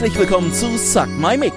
[0.00, 1.52] Herzlich willkommen zu Suck My Mic,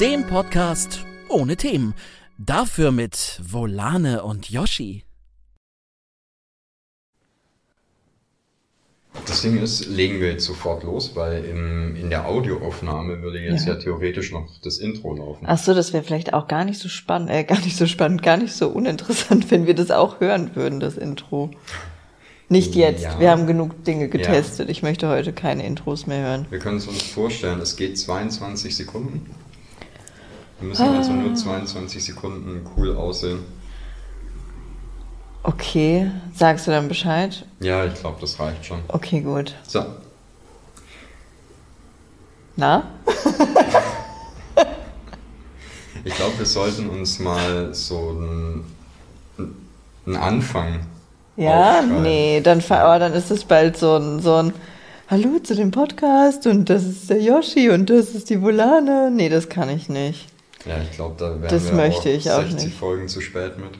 [0.00, 1.94] dem Podcast ohne Themen.
[2.38, 5.04] Dafür mit Volane und Yoshi.
[9.28, 13.64] Das Ding ist, legen wir jetzt sofort los, weil im, in der Audioaufnahme würde jetzt
[13.64, 13.74] ja.
[13.74, 15.44] ja theoretisch noch das Intro laufen.
[15.46, 18.24] Ach so, das wäre vielleicht auch gar nicht so spannend, äh, gar nicht so spannend,
[18.24, 21.52] gar nicht so uninteressant, wenn wir das auch hören würden, das Intro.
[22.48, 23.02] Nicht jetzt.
[23.02, 23.18] Ja.
[23.18, 24.66] Wir haben genug Dinge getestet.
[24.66, 24.70] Ja.
[24.70, 26.46] Ich möchte heute keine Intros mehr hören.
[26.50, 29.30] Wir können es uns vorstellen, es geht 22 Sekunden.
[30.60, 30.98] Wir müssen ah.
[30.98, 33.40] also nur 22 Sekunden cool aussehen.
[35.42, 37.44] Okay, sagst du dann Bescheid?
[37.60, 38.80] Ja, ich glaube, das reicht schon.
[38.88, 39.54] Okay, gut.
[39.66, 39.84] So.
[42.56, 42.84] Na?
[46.04, 48.64] ich glaube, wir sollten uns mal so einen,
[50.06, 50.86] einen Anfang
[51.36, 54.52] ja, nee, dann, oh, dann ist es bald so ein, so ein
[55.08, 59.10] Hallo zu dem Podcast und das ist der Yoshi und das ist die Volane.
[59.10, 60.26] Nee, das kann ich nicht.
[60.64, 62.78] Ja, ich glaube, da wären das wir möchte auch ich auch 60 nicht.
[62.78, 63.70] Folgen zu spät mit.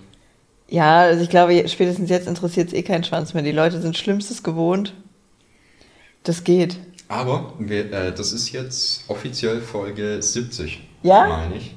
[0.69, 3.42] Ja, also ich glaube, spätestens jetzt interessiert es eh keinen Schwanz mehr.
[3.42, 4.92] Die Leute sind Schlimmstes gewohnt.
[6.24, 6.78] Das geht.
[7.08, 10.80] Aber wir, äh, das ist jetzt offiziell Folge 70.
[11.02, 11.27] Ja?
[11.28, 11.74] Meine ich.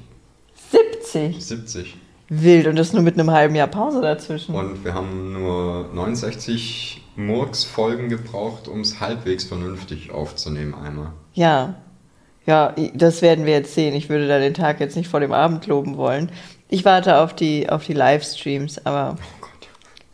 [0.70, 1.44] 70?
[1.44, 1.96] 70.
[2.28, 4.54] Wild und das nur mit einem halben Jahr Pause dazwischen.
[4.54, 11.12] Und wir haben nur 69 Murks-Folgen gebraucht, um es halbwegs vernünftig aufzunehmen einmal.
[11.34, 11.74] Ja.
[12.46, 13.94] Ja, das werden wir jetzt sehen.
[13.94, 16.30] Ich würde da den Tag jetzt nicht vor dem Abend loben wollen.
[16.68, 19.16] Ich warte auf die, auf die Livestreams, aber.
[19.18, 19.46] Oh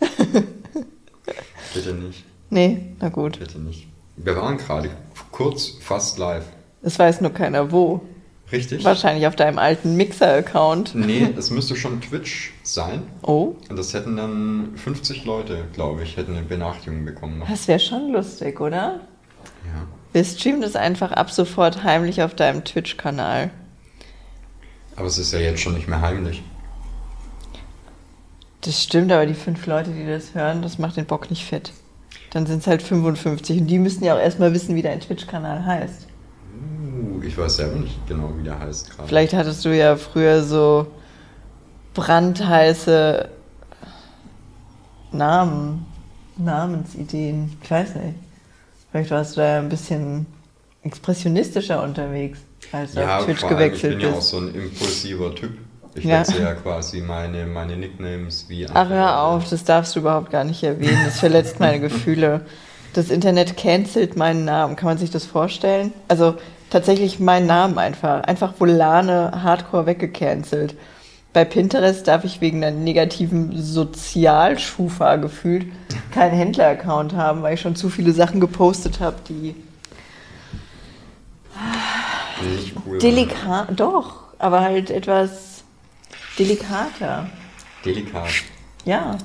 [0.01, 0.45] Gott.
[1.75, 2.25] Bitte nicht.
[2.51, 3.39] Nee, na gut.
[3.39, 3.89] Bitte nicht.
[4.17, 4.91] Wir waren gerade
[5.33, 6.45] kurz fast live.
[6.83, 8.01] Es weiß nur keiner wo.
[8.55, 8.85] Richtig.
[8.85, 10.95] Wahrscheinlich auf deinem alten Mixer-Account.
[10.95, 13.03] Nee, es müsste schon Twitch sein.
[13.23, 13.57] Oh.
[13.69, 17.41] Und das hätten dann 50 Leute, glaube ich, hätten eine Benachrichtigung bekommen.
[17.41, 17.51] Noch.
[17.51, 19.01] Das wäre schon lustig, oder?
[19.65, 19.89] Ja.
[20.13, 23.51] Wir streamen das einfach ab sofort heimlich auf deinem Twitch-Kanal.
[24.95, 26.45] Aber es ist ja jetzt schon nicht mehr heimlich.
[28.61, 31.73] Das stimmt, aber die fünf Leute, die das hören, das macht den Bock nicht fett.
[32.31, 35.67] Dann sind es halt 55 und die müssen ja auch erstmal wissen, wie dein Twitch-Kanal
[35.67, 36.07] heißt.
[36.95, 39.09] Uh, ich weiß selber nicht genau, wie der heißt gerade.
[39.09, 40.87] Vielleicht hattest du ja früher so
[41.95, 43.29] brandheiße
[45.13, 45.87] Namen,
[46.37, 47.57] Namensideen.
[47.63, 48.15] Ich weiß nicht.
[48.91, 50.27] Vielleicht warst du da ein bisschen
[50.83, 52.39] expressionistischer unterwegs,
[52.73, 54.13] als du ja, auf Twitch vor allem, gewechselt ich bin bist.
[54.13, 55.53] ja auch so ein impulsiver Typ.
[55.95, 56.21] Ich Ja.
[56.21, 60.43] wechsle ja quasi meine, meine Nicknames wie Ach, hör auf, das darfst du überhaupt gar
[60.45, 60.99] nicht erwähnen.
[61.05, 62.43] Das verletzt meine Gefühle.
[62.95, 64.77] Das Internet cancelt meinen Namen.
[64.77, 65.93] Kann man sich das vorstellen?
[66.09, 66.35] Also
[66.75, 68.25] tatsächlich meinen Namen einfach.
[68.25, 70.75] Einfach Volane hardcore weggecancelt.
[71.33, 75.67] Bei Pinterest darf ich wegen einer negativen Sozialschufa gefühlt
[76.13, 79.55] keinen Händler-Account haben, weil ich schon zu viele Sachen gepostet habe, die
[82.57, 82.99] Nicht cool.
[82.99, 85.63] delikat, doch, aber halt etwas
[86.39, 87.29] delikater.
[87.85, 88.29] Delikat.
[88.85, 89.19] Ja,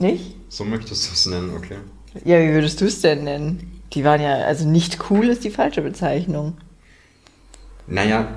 [0.00, 0.34] nicht?
[0.48, 1.78] So möchtest du es nennen, okay.
[2.24, 3.80] Ja, wie würdest du es denn nennen?
[3.92, 6.56] Die waren ja, also nicht cool ist die falsche Bezeichnung.
[7.88, 8.28] Naja,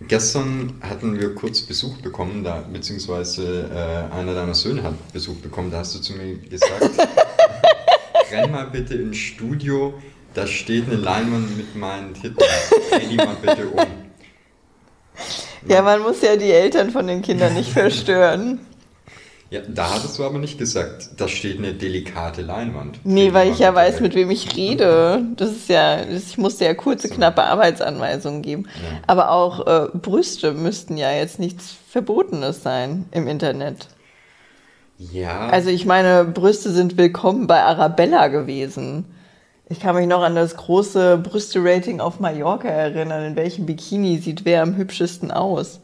[0.00, 5.70] gestern hatten wir kurz Besuch bekommen, da, beziehungsweise äh, einer deiner Söhne hat Besuch bekommen.
[5.70, 6.88] Da hast du zu mir gesagt,
[8.30, 9.94] renn mal bitte ins Studio,
[10.32, 12.38] da steht eine Leinwand mit meinen Titten.
[12.90, 13.86] Dreh die mal bitte um.
[15.66, 18.60] Ja, man muss ja die Eltern von den Kindern nicht verstören.
[19.50, 23.00] Ja, da hattest du aber nicht gesagt, da steht eine delikate Leinwand.
[23.04, 25.22] Nee, weil ich ja weiß, mit wem ich rede.
[25.36, 28.66] Das ist ja, ich musste ja kurze, knappe Arbeitsanweisungen geben.
[28.66, 28.98] Ja.
[29.06, 33.88] Aber auch äh, Brüste müssten ja jetzt nichts Verbotenes sein im Internet.
[34.98, 39.06] Ja, Also ich meine, Brüste sind willkommen bei Arabella gewesen.
[39.70, 43.24] Ich kann mich noch an das große Brüste-Rating auf Mallorca erinnern.
[43.24, 45.80] In welchem Bikini sieht wer am hübschesten aus?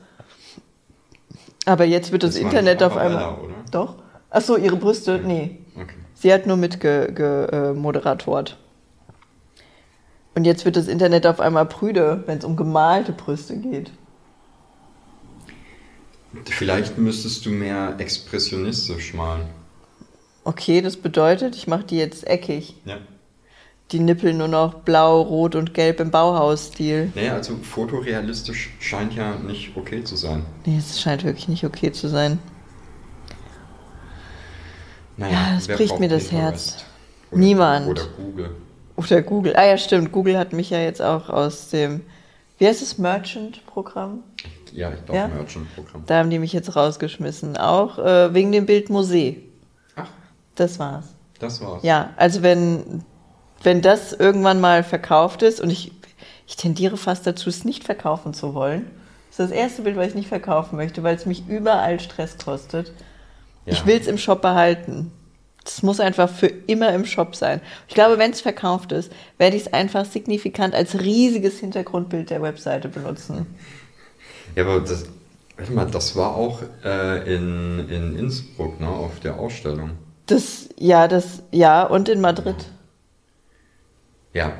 [1.64, 3.38] Aber jetzt wird das, Das Internet auf einmal.
[3.38, 3.54] Oder?
[3.70, 3.96] Doch?
[4.30, 5.20] Ach so, ihre Brüste?
[5.24, 5.58] Nee.
[5.76, 5.94] okay.
[6.14, 8.58] Sie hat nur mitgemoderatort.
[10.34, 13.92] Und jetzt wird das Internet auf einmal prüde, wenn es um gemalte Brüste geht.
[16.46, 19.46] Vielleicht müsstest du mehr expressionistisch malen.
[20.42, 22.74] Okay, das bedeutet, ich mache die jetzt eckig.
[22.84, 22.98] Ja.
[23.92, 27.12] Die Nippel nur noch blau, rot und gelb im Bauhausstil.
[27.14, 30.44] Naja, also fotorealistisch scheint ja nicht okay zu sein.
[30.64, 32.38] Nee, es scheint wirklich nicht okay zu sein.
[35.16, 36.32] Naja, Ja, das bricht mir das?
[36.32, 36.84] Herz.
[37.30, 37.88] Oder, Niemand.
[37.88, 38.50] Oder Google.
[38.96, 39.56] Oder Google.
[39.56, 40.12] Ah ja, stimmt.
[40.12, 42.00] Google hat mich ja jetzt auch aus dem,
[42.58, 44.20] wie heißt das, Merchant-Programm?
[44.72, 45.28] Ja, ich glaube, Ja?
[45.28, 46.02] Merchant-Programm.
[46.06, 47.56] Da haben die mich jetzt rausgeschmissen.
[47.56, 49.42] Auch äh, wegen dem Bild Musee.
[49.94, 50.08] Ach,
[50.56, 51.06] Das war's.
[51.38, 51.82] das war's.
[51.84, 53.04] Ja, also wenn,
[53.64, 55.92] wenn das irgendwann mal verkauft ist und ich,
[56.46, 58.90] Ich tendiere fast dazu, es nicht verkaufen zu wollen.
[59.30, 62.36] Das ist das erste Bild, was ich nicht verkaufen möchte, weil es mich überall Stress
[62.38, 62.92] kostet.
[63.66, 63.72] Ja.
[63.72, 65.10] Ich will es im Shop behalten.
[65.64, 67.62] Das muss einfach für immer im Shop sein.
[67.88, 72.42] Ich glaube, wenn es verkauft ist, werde ich es einfach signifikant als riesiges Hintergrundbild der
[72.42, 73.46] Webseite benutzen.
[74.54, 75.06] Ja, aber das,
[75.56, 79.92] warte mal, das war auch äh, in, in Innsbruck, ne, auf der Ausstellung.
[80.26, 82.56] Das, ja, das, ja, und in Madrid.
[82.58, 82.73] Ja.
[84.34, 84.52] Ja.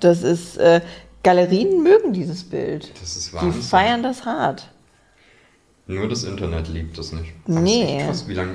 [0.00, 0.80] Das ist, äh,
[1.22, 2.90] Galerien mögen dieses Bild.
[3.00, 3.62] Das ist Die Wahnsinn.
[3.62, 4.70] feiern das hart.
[5.86, 7.32] Nur das Internet liebt das nicht.
[7.46, 7.56] Nee.
[7.56, 8.28] Das ist echt krass.
[8.28, 8.48] Wie, lang,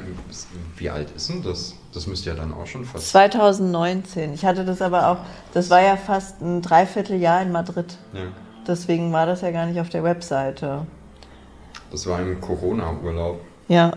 [0.78, 1.74] wie alt ist denn das?
[1.94, 3.10] Das müsste ja dann auch schon fast.
[3.10, 4.34] 2019.
[4.34, 5.18] Ich hatte das aber auch,
[5.54, 7.98] das war ja fast ein Dreivierteljahr in Madrid.
[8.14, 8.22] Ja.
[8.68, 10.86] Deswegen war das ja gar nicht auf der Webseite.
[11.92, 13.42] Das war im Corona-Urlaub.
[13.68, 13.92] Ja,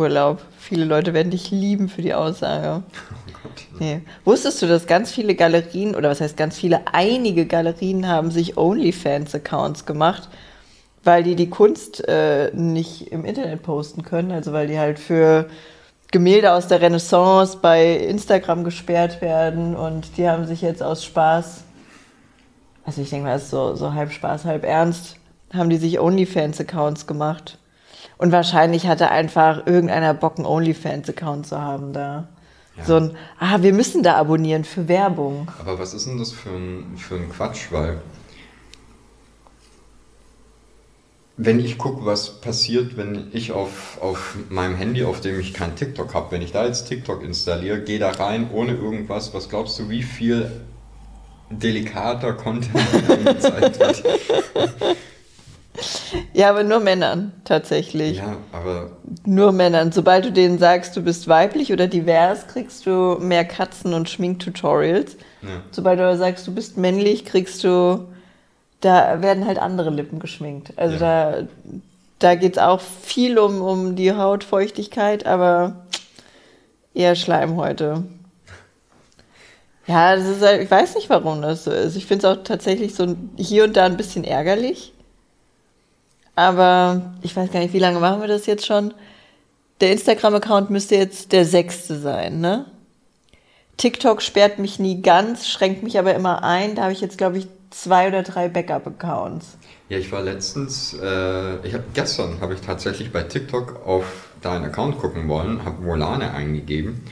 [0.00, 0.40] Urlaub.
[0.58, 2.82] Viele Leute werden dich lieben für die Aussage.
[3.44, 3.48] Oh.
[3.78, 4.00] Nee.
[4.24, 8.56] Wusstest du, dass ganz viele Galerien, oder was heißt ganz viele, einige Galerien haben sich
[8.56, 10.28] OnlyFans-Accounts gemacht,
[11.04, 15.48] weil die die Kunst äh, nicht im Internet posten können, also weil die halt für
[16.10, 21.64] Gemälde aus der Renaissance bei Instagram gesperrt werden und die haben sich jetzt aus Spaß,
[22.84, 25.16] also ich denke mal, es ist so, so halb Spaß, halb ernst,
[25.52, 27.58] haben die sich OnlyFans-Accounts gemacht.
[28.20, 32.28] Und wahrscheinlich hatte einfach irgendeiner Bock, einen OnlyFans-Account zu haben da.
[32.76, 32.84] Ja.
[32.84, 35.48] So ein, ah, wir müssen da abonnieren für Werbung.
[35.58, 37.68] Aber was ist denn das für ein, für ein Quatsch?
[37.70, 38.02] Weil,
[41.38, 45.74] wenn ich gucke, was passiert, wenn ich auf, auf meinem Handy, auf dem ich kein
[45.74, 49.78] TikTok habe, wenn ich da jetzt TikTok installiere, gehe da rein ohne irgendwas, was glaubst
[49.78, 50.60] du, wie viel
[51.48, 52.76] delikater Content
[53.08, 54.04] angezeigt wird?
[56.32, 58.18] Ja, aber nur Männern tatsächlich.
[58.18, 58.90] Ja, aber
[59.24, 59.92] Nur Männern.
[59.92, 65.16] Sobald du denen sagst, du bist weiblich oder divers, kriegst du mehr Katzen- und Schminktutorials.
[65.42, 65.48] ja.
[65.70, 68.06] Sobald du aber sagst, du bist männlich, kriegst du,
[68.80, 70.72] da werden halt andere Lippen geschminkt.
[70.76, 71.32] Also Ja.
[71.32, 71.48] da,
[72.18, 75.86] da geht es auch viel um, um die Hautfeuchtigkeit, aber
[76.94, 78.04] eher Schleimhäute.
[79.86, 81.96] Ja, das ist, halt- ich weiß nicht, warum das so ist.
[81.96, 84.92] Ich finde es auch tatsächlich so hier und da ein bisschen ärgerlich.
[86.34, 88.94] Aber ich weiß gar nicht, wie lange machen wir das jetzt schon?
[89.80, 92.66] Der Instagram-Account müsste jetzt der sechste sein, ne?
[93.76, 96.74] TikTok sperrt mich nie ganz, schränkt mich aber immer ein.
[96.74, 99.56] Da habe ich jetzt, glaube ich, zwei oder drei Backup-Accounts.
[99.88, 104.66] Ja, ich war letztens, äh, ich hab, gestern habe ich tatsächlich bei TikTok auf deinen
[104.66, 107.04] Account gucken wollen, habe Volane eingegeben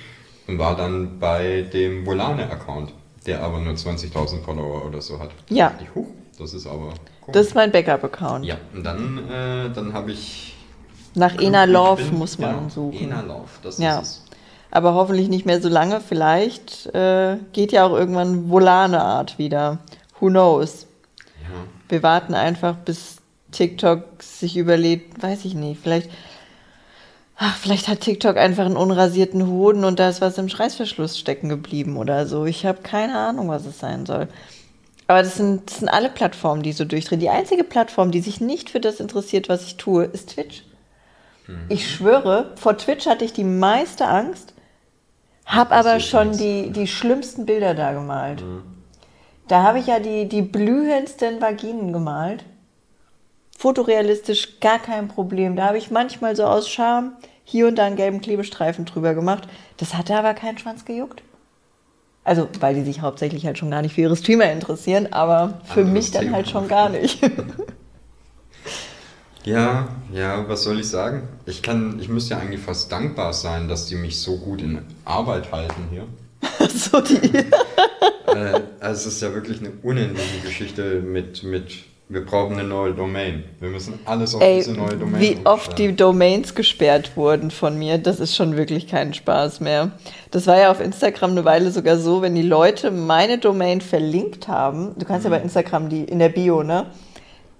[0.46, 2.92] und war dann bei dem Volane-Account,
[3.26, 5.30] der aber nur 20.000 Follower oder so hat.
[5.48, 5.74] Ja.
[5.82, 6.92] Ich, huch, das ist aber
[7.28, 7.34] komisch.
[7.34, 8.44] Das ist mein Backup-Account.
[8.44, 10.56] ja, und dann, äh, dann habe ich...
[11.14, 12.98] Nach Ena Love bin- muss man genau, suchen.
[13.04, 13.98] Ena Love, das Ja.
[14.00, 14.24] ist es.
[14.70, 16.00] Aber hoffentlich nicht mehr so lange.
[16.00, 19.78] Vielleicht äh, geht ja auch irgendwann Volane-Art wieder.
[20.20, 20.86] Who knows?
[21.42, 21.48] Ja.
[21.88, 23.16] Wir warten einfach, bis
[23.50, 26.10] TikTok sich überlegt, weiß ich nicht, vielleicht,
[27.38, 31.48] ach, vielleicht hat TikTok einfach einen unrasierten Hoden und da ist was im Schreißverschluss stecken
[31.48, 32.44] geblieben oder so.
[32.44, 34.28] Ich habe keine Ahnung, was es sein soll.
[35.08, 37.20] Aber das sind, das sind alle Plattformen, die so durchdrehen.
[37.20, 40.64] Die einzige Plattform, die sich nicht für das interessiert, was ich tue, ist Twitch.
[41.70, 44.52] Ich schwöre, vor Twitch hatte ich die meiste Angst,
[45.46, 48.44] habe aber schon die, die schlimmsten Bilder da gemalt.
[49.48, 52.44] Da habe ich ja die, die blühendsten Vaginen gemalt.
[53.56, 55.56] Fotorealistisch gar kein Problem.
[55.56, 59.48] Da habe ich manchmal so aus Scham hier und da einen gelben Klebestreifen drüber gemacht.
[59.78, 61.22] Das hatte aber keinen Schwanz gejuckt.
[62.28, 65.80] Also, weil die sich hauptsächlich halt schon gar nicht für ihre Streamer interessieren, aber für
[65.80, 66.36] Anderes mich dann Thema.
[66.36, 67.18] halt schon gar nicht.
[69.44, 71.26] Ja, ja, was soll ich sagen?
[71.46, 74.82] Ich kann, ich müsste ja eigentlich fast dankbar sein, dass die mich so gut in
[75.06, 76.04] Arbeit halten hier.
[76.68, 77.38] so die.
[78.26, 81.78] äh, also es ist ja wirklich eine unendliche Geschichte mit, mit,
[82.10, 83.44] wir brauchen eine neue Domain.
[83.60, 85.94] Wir müssen alles auf Ey, diese neue Domain wie oft die.
[85.94, 89.90] Domains gesperrt wurden von mir, das ist schon wirklich kein Spaß mehr.
[90.30, 94.48] Das war ja auf Instagram eine Weile sogar so, wenn die Leute meine Domain verlinkt
[94.48, 95.34] haben, du kannst ja Mhm.
[95.34, 96.86] bei Instagram die in der Bio, ne?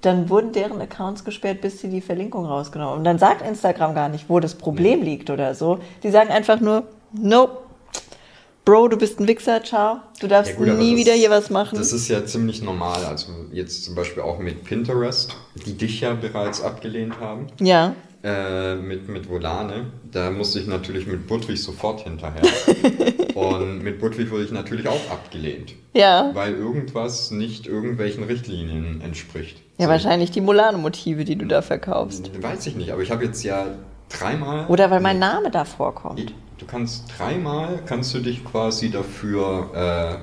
[0.01, 2.99] Dann wurden deren Accounts gesperrt, bis sie die Verlinkung rausgenommen haben.
[3.01, 5.81] Und dann sagt Instagram gar nicht, wo das Problem liegt oder so.
[6.05, 7.59] Die sagen einfach nur, nope,
[8.69, 10.01] Bro, du bist ein Wichser, ciao.
[10.21, 11.79] Du darfst Ja gut, nie das- wieder hier was machen.
[11.79, 13.03] Das ist ja ziemlich normal.
[13.07, 15.35] Also jetzt zum Beispiel auch mit Pinterest,
[15.65, 17.47] die dich ja bereits abgelehnt haben.
[17.61, 17.95] ja.
[18.23, 22.43] Äh, mit, mit Volane, da musste ich natürlich mit Budwig sofort hinterher.
[23.37, 26.33] Und mit Budwig wurde ich natürlich auch abgelehnt, Ja.
[26.35, 29.63] weil irgendwas nicht irgendwelchen Richtlinien entspricht.
[29.79, 32.31] Ja, So, wahrscheinlich die Molane-Motive, die du da verkaufst.
[32.43, 33.67] Weiß ich nicht, aber ich habe jetzt ja
[34.11, 34.67] dreimal.
[34.67, 36.35] Oder weil mein Name da vorkommt.
[36.59, 40.21] Du kannst dreimal kannst du dich quasi dafür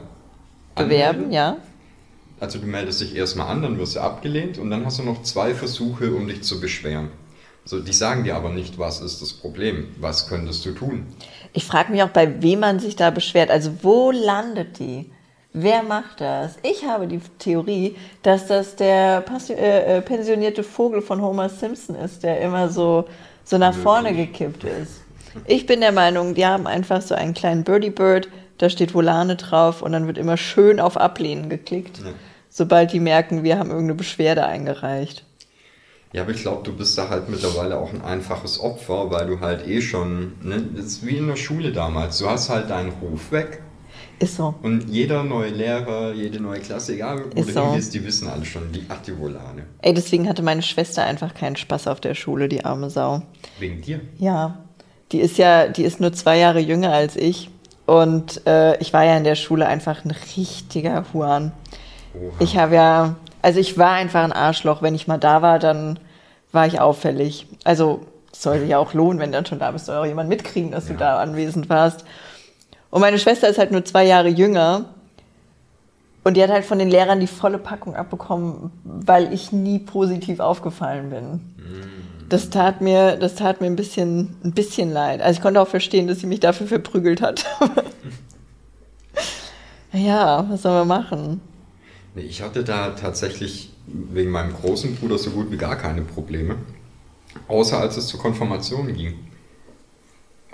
[0.76, 1.58] äh, Bewerben, ja.
[2.42, 5.24] also du meldest dich erstmal an, dann wirst du abgelehnt und dann hast du noch
[5.24, 7.10] zwei Versuche, um dich zu beschweren.
[7.64, 11.08] So, die sagen dir aber nicht, was ist das Problem, was könntest du tun.
[11.54, 13.50] Ich frage mich auch, bei wem man sich da beschwert.
[13.50, 15.10] Also wo landet die?
[15.54, 16.58] Wer macht das?
[16.64, 22.24] Ich habe die Theorie, dass das der äh, äh, pensionierte Vogel von Homer Simpson ist,
[22.24, 23.06] der immer so,
[23.46, 25.05] so nach vorne gekippt ist.
[25.46, 29.36] Ich bin der Meinung, die haben einfach so einen kleinen Birdie Bird, da steht Volane
[29.36, 32.12] drauf und dann wird immer schön auf Ablehnen geklickt, Ja.
[32.50, 35.24] sobald die merken, wir haben irgendeine Beschwerde eingereicht.
[36.14, 39.42] Ja, aber ich glaube, du bist da halt mittlerweile auch ein einfaches Opfer, weil du
[39.42, 42.20] halt eh schon, ne, das ist wie in der Schule damals.
[42.20, 43.62] Du hast halt deinen Ruf weg
[44.20, 44.56] Ist so.
[44.62, 47.62] und jeder neue Lehrer, jede neue Klasse, egal wo Ist du so.
[47.66, 49.66] hingehst, die wissen alle schon, die Aktivolane.
[49.82, 53.22] Ey, deswegen hatte meine Schwester einfach keinen Spaß auf der Schule, die arme Sau.
[53.60, 54.00] Wegen dir.
[54.18, 54.65] Ja,
[55.12, 57.50] die ist ja, die ist nur zwei Jahre jünger als ich.
[57.86, 61.52] Und äh, ich war ja in der Schule einfach ein richtiger Huan.
[62.16, 62.34] Oha.
[62.40, 64.82] Ich habe ja, also ich war einfach ein Arschloch.
[64.82, 66.00] Wenn ich mal da war, dann
[66.52, 67.48] war ich auffällig.
[67.64, 70.88] Also sollte ja auch lohnen, wenn dann schon da bist, soll auch jemand mitkriegen, dass
[70.88, 71.00] du Ja.
[71.00, 72.06] da anwesend warst.
[72.90, 74.86] Und meine Schwester ist halt nur zwei Jahre jünger.
[76.24, 80.40] Und die hat halt von den Lehrern die volle Packung abbekommen, weil ich nie positiv
[80.40, 81.40] aufgefallen bin.
[82.30, 85.22] Das tat mir, das tat mir ein bisschen, ein bisschen leid.
[85.22, 87.46] Also ich konnte auch verstehen, dass sie mich dafür verprügelt hat.
[89.94, 91.42] ja, was soll man machen?
[92.16, 96.56] Nee, ich hatte da tatsächlich wegen meinem großen Bruder so gut wie gar keine Probleme.
[97.48, 99.20] Außer als es zur Konfirmation ging.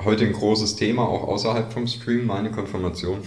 [0.03, 3.19] Heute ein großes Thema, auch außerhalb vom Stream, meine Konfirmation.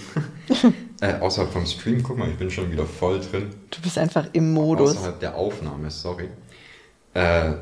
[1.01, 3.51] äh, außerhalb vom Stream, guck mal, ich bin schon wieder voll drin.
[3.71, 4.97] Du bist einfach im Modus.
[4.97, 6.29] Außerhalb der Aufnahme, sorry.
[7.15, 7.53] Äh,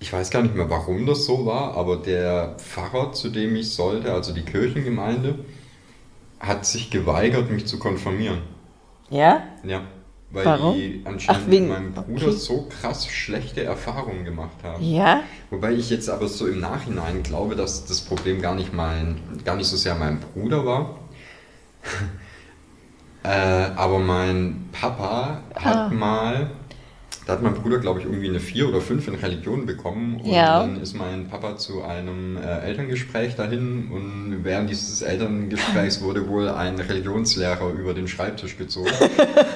[0.00, 3.72] ich weiß gar nicht mehr, warum das so war, aber der Pfarrer, zu dem ich
[3.74, 5.40] sollte, also die Kirchengemeinde,
[6.40, 8.42] hat sich geweigert, mich zu konfirmieren.
[9.10, 9.42] Ja?
[9.64, 9.82] Ja,
[10.30, 10.74] weil Warum?
[10.76, 12.36] die anscheinend Ach, wegen- mit meinem Bruder okay.
[12.36, 14.84] so krass schlechte Erfahrungen gemacht haben.
[14.84, 15.22] Ja?
[15.50, 19.56] Wobei ich jetzt aber so im Nachhinein glaube, dass das Problem gar nicht mein, gar
[19.56, 20.98] nicht so sehr mein Bruder war.
[23.24, 23.28] äh,
[23.74, 25.88] aber mein Papa hat Ah.
[25.88, 26.50] mal,
[27.28, 30.18] da hat mein Bruder, glaube ich, irgendwie eine 4 oder 5 in Religion bekommen.
[30.18, 30.60] Und Ja.
[30.60, 36.48] dann ist mein Papa zu einem äh, Elterngespräch dahin und während dieses Elterngesprächs wurde wohl
[36.48, 38.88] ein Religionslehrer über den Schreibtisch gezogen.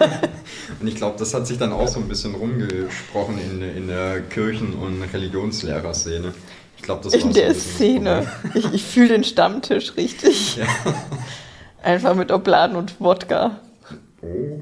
[0.81, 4.21] und ich glaube, das hat sich dann auch so ein bisschen rumgesprochen in, in der
[4.21, 6.35] Kirchen- und Religionslehrerszene.
[6.76, 8.26] Ich glaube, das war In der Szene.
[8.55, 10.57] Ich, ich fühle den Stammtisch richtig.
[10.59, 10.67] Ja.
[11.83, 13.61] Einfach mit Obladen und Wodka.
[14.21, 14.61] Oh,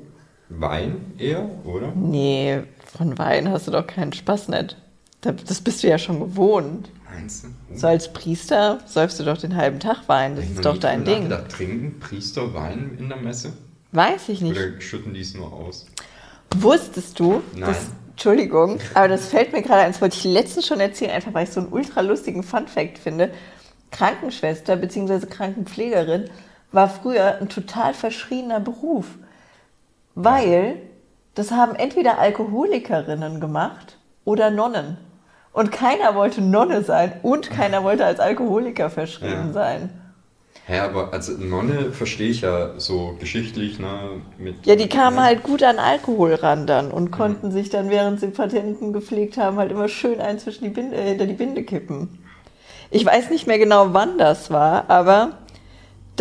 [0.49, 1.93] Wein eher, oder?
[1.97, 2.61] Nee,
[2.97, 4.76] von Wein hast du doch keinen Spaß nicht.
[5.20, 6.88] Da- Das bist du ja schon gewohnt.
[7.12, 7.49] Meinst du?
[7.73, 7.76] Oh.
[7.76, 10.37] So als Priester säufst du doch den halben Tag Wein.
[10.37, 11.28] Das ich ist doch dein Ding.
[11.28, 11.50] nachgedacht.
[11.52, 13.52] Trinken Priester Wein in der Messe?
[13.92, 14.56] Weiß ich nicht.
[14.56, 15.87] Oder schütten die es nur aus?
[16.56, 17.62] Wusstest du, Nein.
[17.62, 21.32] dass, Entschuldigung, aber das fällt mir gerade ein, das wollte ich letztens schon erzählen, einfach
[21.35, 23.30] weil ich so einen ultra lustigen Fun-Fact finde.
[23.90, 25.26] Krankenschwester bzw.
[25.26, 26.28] Krankenpflegerin
[26.73, 29.06] war früher ein total verschriebener Beruf,
[30.14, 30.76] weil
[31.34, 34.99] das haben entweder Alkoholikerinnen gemacht oder Nonnen.
[35.52, 39.52] Und keiner wollte Nonne sein und keiner wollte als Alkoholiker verschrieben Ja.
[39.52, 39.90] sein.
[40.66, 44.20] Hä, aber also Nonne verstehe ich ja so geschichtlich, ne?
[44.38, 48.20] Mit, Ja, die kamen halt gut an Alkohol ran dann und konnten sich dann, während
[48.20, 51.64] sie Patienten gepflegt haben, halt immer schön ein zwischen die Binde, äh, hinter die Binde
[51.64, 52.22] kippen.
[52.92, 55.38] Ich weiß nicht mehr genau, wann das war, aber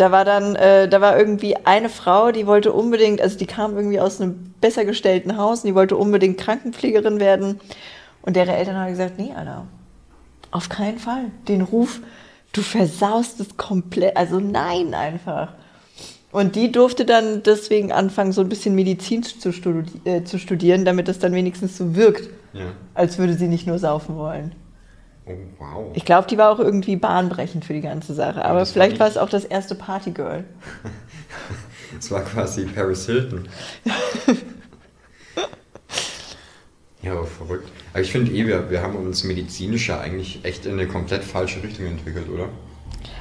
[0.00, 3.76] da war dann, äh, da war irgendwie eine Frau, die wollte unbedingt, also die kam
[3.76, 7.60] irgendwie aus einem besser gestellten Haus und die wollte unbedingt Krankenpflegerin werden.
[8.22, 9.66] Und deren Eltern haben gesagt, nee, Alter,
[10.50, 11.26] auf keinen Fall.
[11.48, 12.00] Den Ruf,
[12.52, 14.16] du versaust es komplett.
[14.16, 15.52] Also nein, einfach.
[16.32, 20.84] Und die durfte dann deswegen anfangen, so ein bisschen Medizin zu, studi äh, zu studieren,
[20.84, 22.66] damit das dann wenigstens so wirkt, Ja.
[22.94, 24.52] als würde sie nicht nur saufen wollen.
[25.26, 25.90] Oh, wow.
[25.94, 28.44] Ich glaube, die war auch irgendwie bahnbrechend für die ganze Sache.
[28.44, 30.44] Aber war vielleicht nicht- war es auch das erste Partygirl.
[31.96, 33.48] Das war quasi Paris Hilton.
[37.02, 37.68] ja, aber verrückt.
[37.92, 41.24] Aber ich finde eh, wir, wir haben uns medizinisch ja eigentlich echt in eine komplett
[41.24, 42.48] falsche Richtung entwickelt, oder?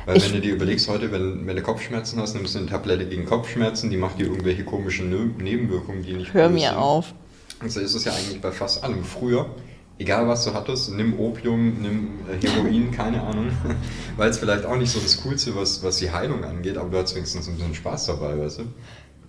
[0.06, 2.68] Weil Ich- wenn du dir überlegst heute, wenn, wenn du Kopfschmerzen hast, nimmst du eine
[2.68, 6.78] Tablette gegen Kopfschmerzen, die macht dir irgendwelche komischen Ne- Nebenwirkungen, die nicht Hör mir sind.
[6.78, 7.14] auf.
[7.62, 9.04] Und so ist es ja eigentlich bei fast allem.
[9.04, 9.50] Früher,
[10.00, 13.52] egal was du hattest, nimm Opium, nimm äh, Heroin, keine Ahnung.
[14.18, 16.98] Weil es vielleicht auch nicht so das Coolste, was, was die Heilung angeht, aber du
[16.98, 18.64] hast wenigstens ein bisschen Spaß dabei, weißt du?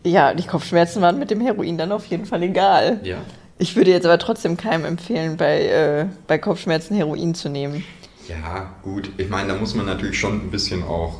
[0.09, 3.00] Ja, die Kopfschmerzen waren mit dem Heroin dann auf jeden Fall egal.
[3.03, 3.19] Ja.
[3.59, 7.85] Ich würde jetzt aber trotzdem keinem empfehlen, bei, äh, bei Kopfschmerzen Heroin zu nehmen.
[8.27, 9.11] Ja, gut.
[9.19, 11.19] Ich meine, da muss man natürlich schon ein bisschen auch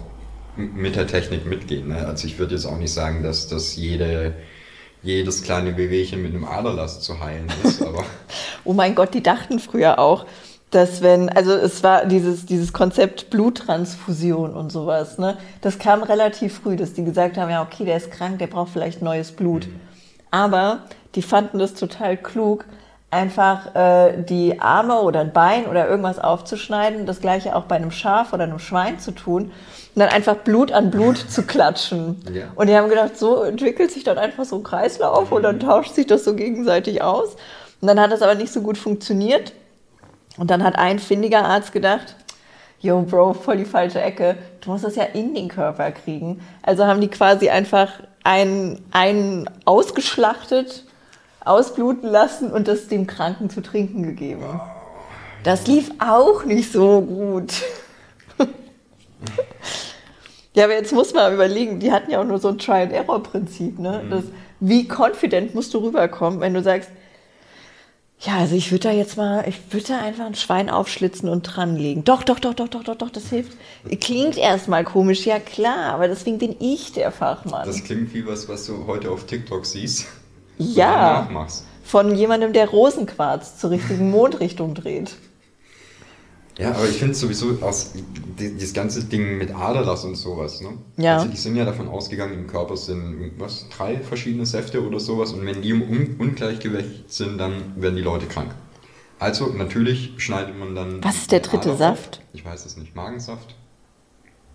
[0.57, 1.88] mit der Technik mitgehen.
[1.88, 2.07] Ne?
[2.07, 4.35] Also ich würde jetzt auch nicht sagen, dass, dass jede,
[5.02, 8.04] jedes kleine Wehwehchen mit einem Aderlass zu heilen ist, aber
[8.64, 10.26] Oh mein Gott, die dachten früher auch,
[10.71, 15.37] dass wenn, also es war dieses, dieses Konzept Bluttransfusion und sowas, ne?
[15.62, 18.73] Das kam relativ früh, dass die gesagt haben, ja, okay, der ist krank, der braucht
[18.73, 19.69] vielleicht neues Blut.
[20.30, 20.85] Aber
[21.16, 22.66] die fanden das total klug,
[23.11, 27.90] einfach äh, die Arme oder ein Bein oder irgendwas aufzuschneiden, das gleiche auch bei einem
[27.90, 29.50] Schaf oder einem Schwein zu tun
[29.94, 32.23] und dann einfach Blut an Blut zu klatschen.
[32.32, 32.44] Ja.
[32.54, 35.94] Und die haben gedacht, so entwickelt sich dann einfach so ein Kreislauf und dann tauscht
[35.94, 37.37] sich das so gegenseitig aus.
[37.80, 39.52] Und dann hat das aber nicht so gut funktioniert.
[40.37, 42.14] Und dann hat ein findiger Arzt gedacht,
[42.80, 44.37] yo, Bro, voll die falsche Ecke.
[44.61, 46.40] Du musst das ja in den Körper kriegen.
[46.62, 47.90] Also haben die quasi einfach
[48.23, 50.85] einen, einen ausgeschlachtet,
[51.44, 54.61] ausbluten lassen und das dem Kranken zu trinken gegeben.
[55.42, 57.52] Das lief auch nicht so gut.
[60.55, 63.79] ja, aber jetzt muss man überlegen, die hatten ja auch nur so ein Try-and-Error-Prinzip.
[63.79, 64.03] Ne?
[64.11, 64.25] Das,
[64.61, 66.91] wie confident musst du rüberkommen, wenn du sagst,
[68.23, 71.43] ja, also ich würde da jetzt mal, ich würde da einfach ein Schwein aufschlitzen und
[71.43, 72.05] dranlegen.
[72.05, 73.57] Doch, doch, doch, doch, doch, doch, doch, das hilft.
[74.03, 77.67] Klingt erstmal komisch, ja klar, aber deswegen bin ich der Fachmann.
[77.67, 80.07] das klingt wie was, was du heute auf TikTok siehst.
[80.59, 81.65] ja, nachmachst.
[81.83, 85.17] von jemandem, der Rosenquarz zur richtigen Mondrichtung dreht.
[86.59, 87.92] Ja, aber ich finde sowieso aus
[88.38, 90.71] dieses ganze Ding mit Aderlass und sowas, ne?
[90.97, 91.16] Ja.
[91.16, 95.33] Also die sind ja davon ausgegangen, im Körper sind irgendwas, drei verschiedene Säfte oder sowas
[95.33, 98.54] und wenn die im Un Ungleichgewicht sind, dann werden die Leute krank.
[99.19, 101.04] Also natürlich schneidet man dann.
[101.04, 102.19] Was ist der dritte Ader Saft?
[102.19, 102.25] auf.
[102.33, 102.95] Ich weiß es nicht.
[102.95, 103.54] Magensaft?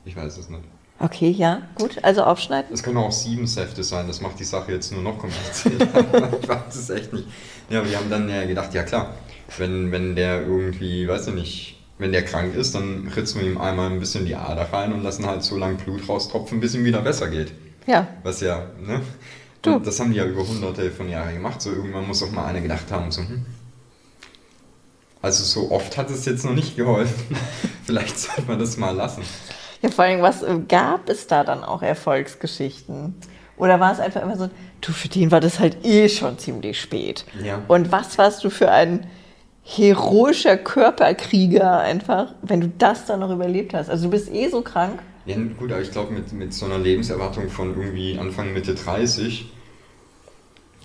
[0.05, 0.63] Ich weiß es nicht.
[0.97, 2.73] Okay, ja, gut, also aufschneiden.
[2.73, 5.87] Es können auch sieben Säfte sein, das macht die Sache jetzt nur noch komplizierter.
[6.41, 7.27] ich weiß es echt nicht.
[7.69, 9.13] Ja, wir haben dann ja gedacht, ja klar,
[9.57, 13.57] wenn, wenn der irgendwie, weiß ich nicht, wenn der krank ist, dann ritzen wir ihm
[13.57, 16.83] einmal ein bisschen die Ader rein und lassen halt so lange Blut raustropfen, bis ihm
[16.83, 17.53] wieder besser geht.
[17.87, 19.01] Ja, Was ja, ne?
[19.61, 19.79] Du.
[19.79, 21.61] Das haben die ja über hunderte von Jahren gemacht.
[21.61, 23.45] So irgendwann muss auch mal einer gedacht haben, so, hm.
[25.21, 27.35] Also so oft hat es jetzt noch nicht geholfen.
[27.83, 29.23] Vielleicht sollte man das mal lassen.
[29.81, 33.15] ja vor allem, was äh, gab es da dann auch Erfolgsgeschichten?
[33.57, 34.49] Oder war es einfach immer so,
[34.81, 37.25] du, für den war das halt eh schon ziemlich spät.
[37.43, 37.63] Ja.
[37.67, 39.07] Und was warst du für ein
[39.67, 43.89] heroischer Körperkrieger einfach, wenn du das dann noch überlebt hast?
[43.89, 44.99] Also du bist eh so krank.
[45.25, 49.51] Ja, gut, aber ich glaube, mit, mit so einer Lebenserwartung von irgendwie Anfang, Mitte 30,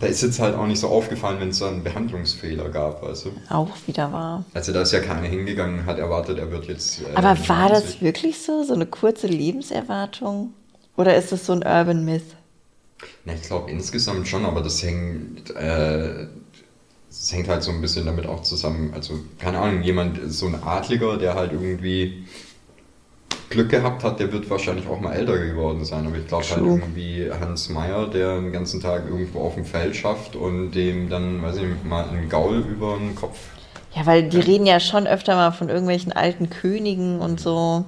[0.00, 3.26] da ist jetzt halt auch nicht so aufgefallen, wenn es da einen Behandlungsfehler gab, weißt
[3.26, 3.30] du?
[3.50, 4.44] Auch wieder wahr.
[4.54, 7.02] Also da ist ja keiner hingegangen, hat erwartet, er wird jetzt.
[7.02, 8.00] äh, Aber war das 90.
[8.02, 10.54] wirklich so, so eine kurze Lebenserwartung?
[10.96, 12.22] Oder ist das so ein Urban Myth?
[13.26, 16.26] Na, ich glaube insgesamt schon, aber das hängt, äh,
[17.10, 18.92] das hängt halt so ein bisschen damit auch zusammen.
[18.94, 22.24] Also, keine Ahnung, jemand, so ein Adliger, der halt irgendwie
[23.50, 26.06] Glück gehabt hat, der wird wahrscheinlich auch mal älter geworden sein.
[26.06, 29.96] Aber ich glaube halt irgendwie Hans Meyer, der den ganzen Tag irgendwo auf dem Feld
[29.96, 33.38] schafft und dem dann, weiß ich nicht, mal ein Gaul über den Kopf.
[33.92, 37.84] Ja, weil die reden ja schon öfter mal von irgendwelchen alten Königen und so.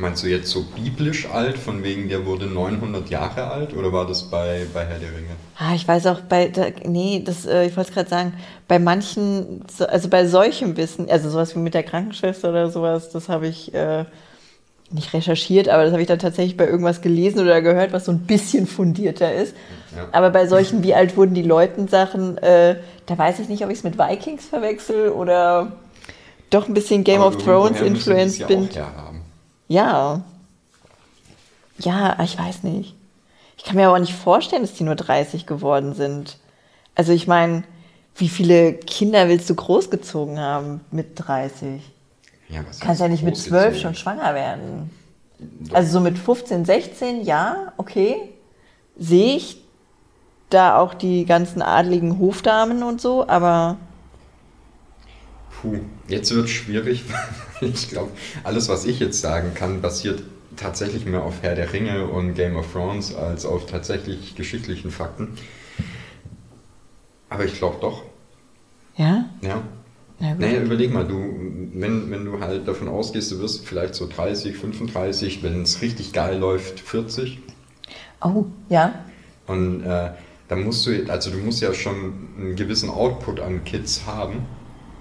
[0.00, 3.74] Meinst du jetzt so biblisch alt, von wegen der wurde 900 Jahre alt?
[3.76, 5.34] Oder war das bei, bei Herr der Ringe?
[5.58, 8.32] Ah, ich weiß auch bei, da, nee, das, äh, ich wollte es gerade sagen,
[8.68, 13.10] bei manchen, so- also bei solchem Wissen, also sowas wie mit der Krankenschwester oder sowas,
[13.10, 14.04] das habe ich äh,
[14.92, 18.12] nicht recherchiert, aber das habe ich dann tatsächlich bei irgendwas gelesen oder gehört, was so
[18.12, 19.56] ein bisschen fundierter ist.
[19.96, 20.06] Ja.
[20.12, 23.70] Aber bei solchen, wie alt wurden die Leuten Sachen, äh, da weiß ich nicht, ob
[23.70, 25.72] ich es mit Vikings verwechsel oder
[26.50, 28.68] doch ein bisschen Game Aber of Thrones influenced ja bin.
[28.70, 29.17] auch herhaben.
[29.68, 30.22] Ja.
[31.78, 32.94] Ja, ich weiß nicht.
[33.56, 36.38] Ich kann mir aber auch nicht vorstellen, dass die nur 30 geworden sind.
[36.94, 37.64] Also ich meine,
[38.16, 41.82] wie viele Kinder willst du großgezogen haben mit 30?
[42.48, 43.70] Ja, was Kannst ja nicht mit großgezogen?
[43.70, 44.90] 12 schon schwanger werden.
[45.72, 48.16] Also so mit 15, 16, ja, okay.
[48.98, 49.62] Sehe ich
[50.50, 53.76] da auch die ganzen adligen Hofdamen und so, aber
[55.60, 55.78] Puh,
[56.08, 57.04] jetzt wird es schwierig.
[57.74, 58.10] Ich glaube,
[58.44, 60.22] alles, was ich jetzt sagen kann, basiert
[60.56, 65.36] tatsächlich mehr auf Herr der Ringe und Game of Thrones als auf tatsächlich geschichtlichen Fakten.
[67.28, 68.02] Aber ich glaube doch,
[68.96, 69.62] ja, ja.
[70.18, 70.40] na gut.
[70.40, 71.16] Naja, überleg mal, du,
[71.74, 76.12] wenn, wenn du halt davon ausgehst, du wirst vielleicht so 30, 35, wenn es richtig
[76.12, 77.38] geil läuft, 40.
[78.20, 79.04] Oh, ja,
[79.46, 80.10] Und äh,
[80.48, 84.46] dann musst du, also du musst ja schon einen gewissen Output an Kids haben,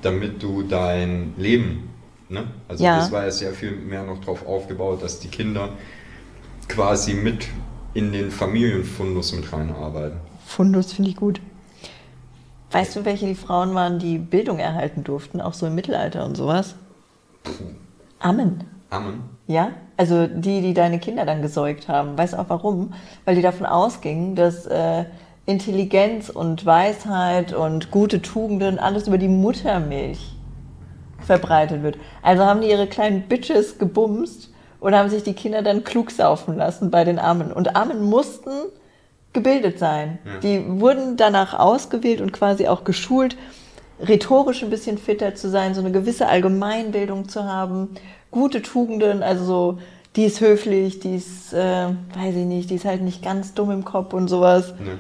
[0.04, 1.90] damit du dein Leben,
[2.30, 2.46] ne?
[2.68, 2.98] Also Ja.
[2.98, 5.70] das war ja sehr viel mehr noch drauf aufgebaut, dass die Kinder
[6.68, 7.48] quasi mit
[7.94, 10.18] in den Familienfundus mit reinarbeiten.
[10.46, 11.42] Fundus finde ich gut.
[12.72, 16.36] Weißt du, welche die Frauen waren, die Bildung erhalten durften, auch so im Mittelalter und
[16.36, 16.76] sowas?
[18.20, 18.64] Ammen.
[18.90, 19.24] Amen.
[19.48, 22.18] Ja, also die, die deine Kinder dann gesäugt haben.
[22.18, 22.94] Weißt du auch warum?
[23.26, 25.06] Weil die davon ausgingen, dass äh,
[25.46, 30.37] Intelligenz und Weisheit und gute Tugenden alles über die Muttermilch
[31.28, 31.98] verbreitet wird.
[32.24, 36.58] Also haben die ihre kleinen Bitches gebumst und haben sich die Kinder dann klug saufen
[36.58, 37.52] lassen bei den Armen.
[37.54, 38.50] Und Armen mussten
[39.34, 40.18] gebildet sein.
[40.26, 40.40] Ja.
[40.40, 43.38] Die wurden danach ausgewählt und quasi auch geschult,
[44.00, 47.90] rhetorisch ein bisschen fitter zu sein, so eine gewisse Allgemeinbildung zu haben,
[48.32, 49.78] gute Tugenden, also so,
[50.16, 53.72] die ist höflich, die ist, äh, weiß ich nicht, die ist halt nicht ganz dumm
[53.72, 54.74] im Kopf und sowas.
[54.80, 54.98] Ne,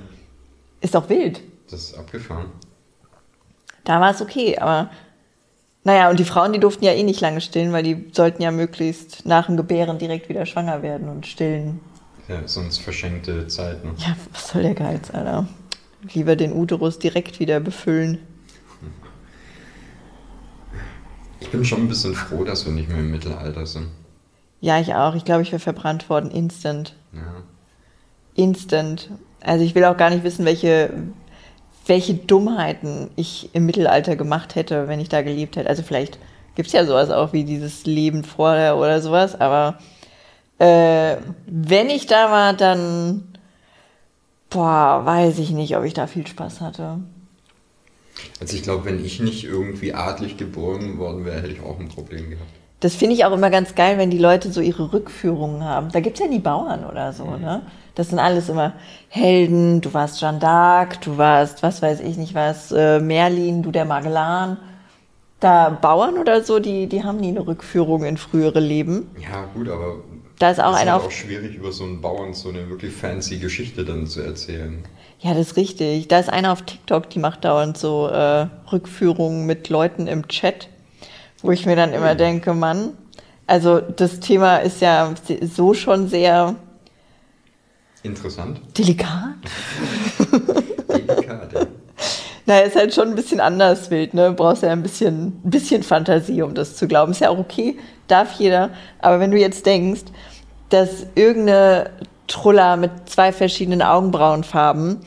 [0.82, 1.42] Ist doch wild.
[1.72, 2.48] das ist abgefahren.
[3.84, 4.90] Da war es okay, aber
[5.88, 8.52] naja, und die Frauen, die durften ja eh nicht lange stillen, weil die sollten ja
[8.52, 11.80] möglichst nach dem Gebären direkt wieder schwanger werden und stillen.
[12.28, 13.86] Ja, sonst verschenkte Zeit.
[13.86, 13.91] Ne?
[13.95, 15.47] Ja, was soll der Geiz, Alter?
[16.13, 18.19] Lieber den Uterus direkt wieder befüllen.
[21.39, 23.88] Ich bin schon ein bisschen froh, dass wir nicht mehr im Mittelalter sind.
[24.60, 25.15] Ja, ich auch.
[25.15, 26.32] Ich glaube, ich wäre verbrannt worden.
[26.32, 26.97] Instant.
[27.13, 27.43] Ja.
[28.36, 29.10] Instant.
[29.39, 30.91] Also ich will auch gar nicht wissen, welche,
[31.88, 35.69] welche Dummheiten ich im Mittelalter gemacht hätte, wenn ich da gelebt hätte.
[35.69, 36.19] Also vielleicht
[36.56, 39.78] gibt es ja sowas auch wie dieses Leben vorher oder sowas, aber
[40.60, 43.38] äh, wenn ich da war, dann
[44.50, 47.00] boah, weiß ich nicht, ob ich da viel Spaß hatte.
[48.39, 51.89] Also ich glaube, wenn ich nicht irgendwie adlig geboren worden wäre, hätte ich auch ein
[51.89, 52.50] Problem gehabt.
[52.80, 55.91] Das finde ich auch immer ganz geil, wenn die Leute so ihre Rückführungen haben.
[55.91, 57.63] Da gibt's ja die Bauern oder so, ne?
[57.97, 58.73] Das sind alles immer
[59.10, 63.71] Helden, du warst Jeanne d'Arc, du warst, was weiß ich nicht was, äh, Merlin, du
[63.71, 64.57] der Magellan.
[65.39, 69.10] Da Bauern oder so, die, die haben nie eine Rückführung in frühere Leben.
[69.19, 69.95] Ja, gut, aber
[70.38, 72.69] Da ist auch es ist einer halt auch schwierig, über so einen Bauern so eine
[72.69, 74.83] wirklich fancy Geschichte dann zu erzählen.
[75.19, 76.07] Ja, das ist richtig.
[76.07, 80.69] Da ist einer auf TikTok, die macht dauernd so äh, Rückführungen mit Leuten im Chat,
[81.41, 82.91] wo ich mir dann immer denke, Mann,
[83.47, 86.55] also das Thema ist ja so schon sehr
[88.03, 88.60] Interessant.
[88.77, 89.36] delikat.
[90.89, 91.67] Delikat, ja.
[92.45, 94.31] Naja, ist halt schon ein bisschen anders wild, ne?
[94.31, 97.12] Brauchst ja ein bisschen, ein bisschen Fantasie, um das zu glauben.
[97.12, 98.69] Ist ja auch okay, darf jeder.
[98.99, 100.03] Aber wenn du jetzt denkst,
[100.69, 101.89] dass irgendeine
[102.27, 105.01] Trulla mit zwei verschiedenen Augenbrauenfarben,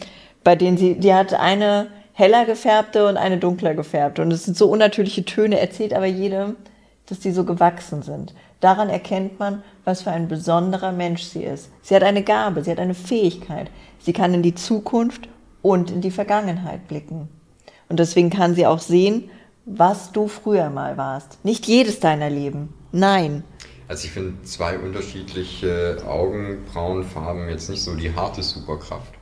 [0.45, 4.21] bei denen sie, die hat eine heller gefärbte und eine dunkler gefärbte.
[4.21, 6.57] Und es sind so unnatürliche Töne, erzählt aber jedem,
[7.07, 8.35] dass die so gewachsen sind.
[8.61, 11.69] Daran erkennt man, was für ein besonderer Mensch sie ist.
[11.83, 13.71] Sie hat eine Gabe, sie hat eine Fähigkeit.
[13.99, 15.29] Sie kann in die Zukunft
[15.63, 17.29] und in die Vergangenheit blicken.
[17.89, 19.31] Und deswegen kann sie auch sehen,
[19.67, 21.45] was du früher mal warst.
[21.45, 22.73] Nicht jedes deiner Leben.
[22.93, 23.43] Nein.
[23.89, 29.13] Also ich finde zwei unterschiedliche Augenbrauenfarben jetzt nicht so die harte Superkraft.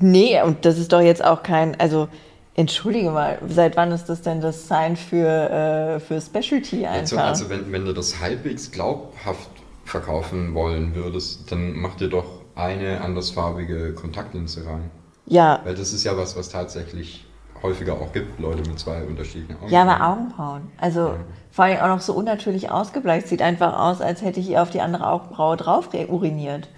[0.00, 2.08] Nee, und das ist doch jetzt auch kein, also
[2.56, 7.28] entschuldige mal, seit wann ist das denn das Sign für, äh, für Specialty Also, einfach?
[7.28, 9.48] also wenn, wenn du das halbwegs glaubhaft
[9.88, 14.90] verkaufen wollen würdest, dann mach dir doch eine andersfarbige Kontaktlinse rein.
[15.26, 17.24] ja, Weil das ist ja was, was tatsächlich
[17.62, 19.72] häufiger auch gibt, Leute mit zwei unterschiedlichen Augen.
[19.72, 20.62] ja, aber Augenbrauen.
[20.78, 21.14] Also
[21.50, 23.28] vor allem auch noch so unnatürlich ausgebleicht.
[23.28, 26.68] Sieht einfach aus, als hätte ich ihr auf die andere Augenbraue drauf uriniert.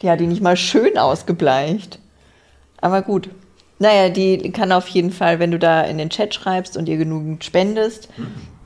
[0.00, 1.98] Die hat die nicht mal schön ausgebleicht.
[2.80, 3.28] Aber gut.
[3.78, 6.98] Naja, die kann auf jeden Fall, wenn du da in den Chat schreibst und ihr
[6.98, 8.08] genügend spendest,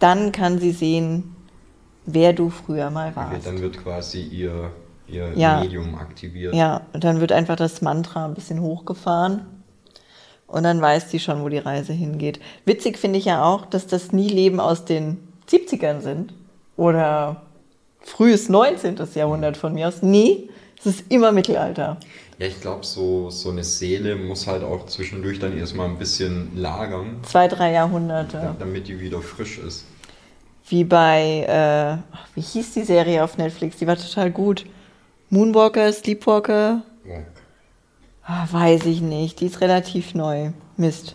[0.00, 1.33] dann kann sie sehen,
[2.06, 3.46] wer du früher mal warst.
[3.46, 4.70] dann wird quasi ihr,
[5.08, 5.60] ihr Ja.
[5.60, 6.54] Medium aktiviert.
[6.54, 9.46] Ja, und dann wird einfach das Mantra ein bisschen hochgefahren.
[10.46, 12.38] Und dann weiß die schon, wo die Reise hingeht.
[12.64, 15.16] Witzig finde ich ja auch, dass das nie Leben aus den
[15.50, 16.32] 70ern sind.
[16.76, 17.42] Oder
[18.00, 18.96] frühes 19.
[19.14, 20.02] Jahrhundert von mir aus.
[20.02, 21.96] Nee, es ist immer Mittelalter.
[22.38, 26.50] Ja, ich glaube, so, so eine Seele muss halt auch zwischendurch dann erstmal ein bisschen
[26.56, 28.36] lagern, Zwei, drei Jahrhunderte.
[28.38, 29.86] da- damit die wieder frisch ist.
[30.66, 33.76] Wie bei, äh, ach, wie hieß die Serie auf Netflix?
[33.76, 34.64] Die war total gut.
[35.30, 36.82] Moonwalker, Sleepwalker?
[37.06, 37.10] Oh,
[38.26, 39.40] Ah, weiß ich nicht.
[39.40, 40.52] Die ist relativ neu.
[40.78, 41.14] Mist.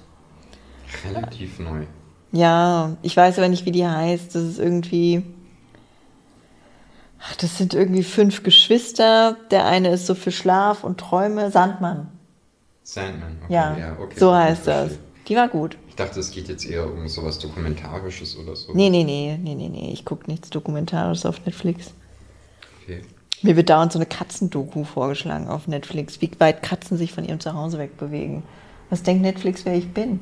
[1.06, 1.84] relativ neu.
[2.32, 4.36] Ja, ich weiß aber nicht, wie die heißt.
[4.36, 5.24] Das ist irgendwie.
[7.22, 9.36] Ach, das sind irgendwie fünf Geschwister.
[9.50, 11.50] Der eine ist so für Schlaf und Träume.
[11.50, 12.10] Sandmann.
[12.84, 13.38] Sandman.
[13.46, 14.88] Okay, Ja, okay, so heißt das.
[14.90, 15.09] verstehe.
[15.30, 15.78] Die war gut.
[15.88, 18.74] Ich dachte, es geht jetzt eher um sowas Dokumentarisches oder so.
[18.74, 19.92] Nee, nee, nee, nee, nee, nee.
[19.94, 21.94] Ich gucke nichts Dokumentarisches auf Netflix.
[22.84, 23.04] Okay.
[23.44, 27.39] Mir wird dauernd so eine Katzendoku vorgeschlagen auf Netflix, wie weit Katzen sich von ihrem
[27.39, 28.44] Zuhause wegbewegen.
[28.89, 30.20] Was denkt Netflix, wer ich bin?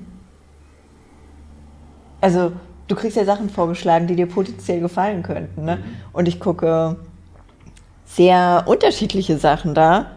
[2.20, 2.52] Also,
[2.88, 5.64] du kriegst ja Sachen vorgeschlagen, die dir potenziell gefallen könnten.
[5.64, 5.84] Ne?
[6.12, 6.98] Und ich gucke
[8.06, 10.12] sehr unterschiedliche Sachen da.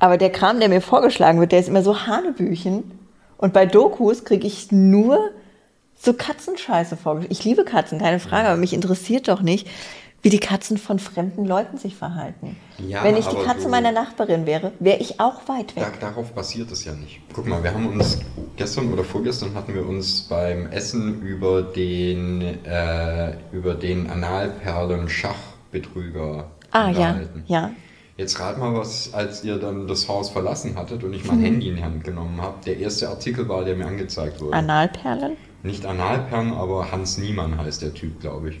[0.00, 3.03] Aber der Kram, der mir vorgeschlagen wird, der ist immer so Hanebüchen.
[3.44, 5.18] Und bei Dokus kriege ich nur
[6.00, 7.30] so Katzenscheiße vorgeschlagen.
[7.30, 9.66] Ich liebe Katzen, keine Frage, aber mich interessiert doch nicht,
[10.22, 12.56] wie die Katzen von fremden Leuten sich verhalten.
[12.78, 15.84] Ja, Wenn ich die Katze du- meiner Nachbarin wäre, wäre ich auch weit weg.
[16.00, 17.20] darauf basiert es ja nicht.
[17.34, 18.18] Guck mal, wir haben uns
[18.56, 26.50] gestern oder vorgestern hatten wir uns beim Essen über den äh, über den Analperlen Schachbetrüger
[26.70, 27.44] Ah, ja, unterhalten.
[27.46, 27.70] ja.
[28.16, 31.44] Jetzt rat mal was, als ihr dann das Haus verlassen hattet und ich mein Mhm.
[31.44, 32.54] Handy in die Hand genommen habe.
[32.64, 34.56] Der erste Artikel war, der mir angezeigt wurde.
[34.56, 35.36] Analperlen?
[35.64, 38.60] Nicht Analperlen, aber Hans Niemann heißt der Typ, glaube ich.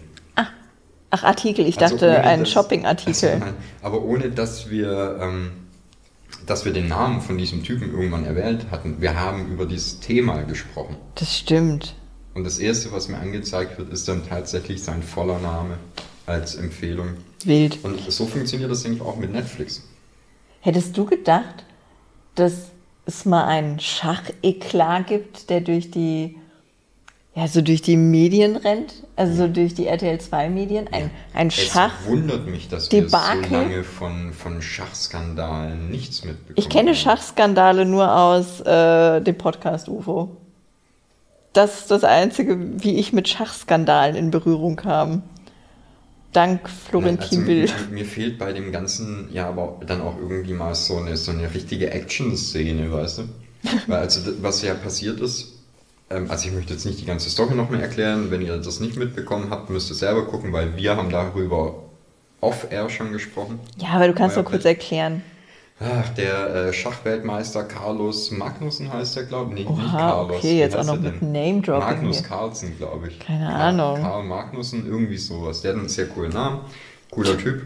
[1.16, 3.14] Ach, Artikel, ich Also dachte ein Shopping-Artikel.
[3.40, 5.52] Also aber ohne, dass wir, ähm,
[6.44, 8.96] dass wir den Namen von diesem Typen irgendwann erwähnt hatten.
[9.00, 10.96] Wir haben über dieses Thema gesprochen.
[11.14, 11.94] Das stimmt.
[12.34, 15.78] Und das Erste, was mir angezeigt wird, ist dann tatsächlich sein voller Name
[16.26, 17.10] als Empfehlung.
[17.46, 17.78] Wild.
[17.82, 19.82] Und so funktioniert das, denke ich, auch mit Netflix.
[20.60, 21.64] Hättest du gedacht,
[22.34, 22.70] dass
[23.06, 26.36] es mal einen Schacheklat gibt, der durch die,
[27.34, 28.94] ja, so durch die Medien rennt?
[29.16, 30.88] Also so durch die RTL 2 Medien?
[30.90, 31.92] Ein, ein Schach.
[32.02, 33.44] Es wundert mich, dass wir Debakel?
[33.48, 36.96] so lange von, von Schachskandalen nichts mitbekommen Ich kenne haben.
[36.96, 40.36] Schachskandale nur aus äh, dem Podcast UFO.
[41.52, 45.22] Das ist das Einzige, wie ich mit Schachskandalen in Berührung kam.
[46.34, 47.70] Dank Florentin also, Will.
[47.90, 51.54] Mir, fehlt bei dem Ganzen ja aber dann auch irgendwie mal so eine, so eine
[51.54, 53.22] richtige Action-Szene, weißt du?
[53.86, 55.54] Weil also was ja passiert ist,
[56.10, 58.80] ähm, also ich möchte jetzt nicht die ganze Story noch mehr erklären, wenn ihr das
[58.80, 61.84] nicht mitbekommen habt, müsst ihr selber gucken, weil wir haben darüber
[62.40, 63.58] off-air schon gesprochen.
[63.78, 65.22] Ja, aber du kannst doch kurz erklären.
[65.86, 69.64] Ach, der äh, Schachweltmeister Carlos Magnussen heißt der, glaube ich.
[69.64, 70.36] Nee, nicht Oha, Carlos.
[70.38, 71.20] okay, jetzt auch noch mit?
[71.20, 72.26] Name-Dropping Magnus hier.
[72.26, 73.18] Carlsen, glaube ich.
[73.18, 74.00] Keine Karl- Ahnung.
[74.00, 75.60] Karl Magnussen, irgendwie sowas.
[75.62, 76.60] Der hat einen sehr coolen Namen.
[77.10, 77.62] Cooler Typ.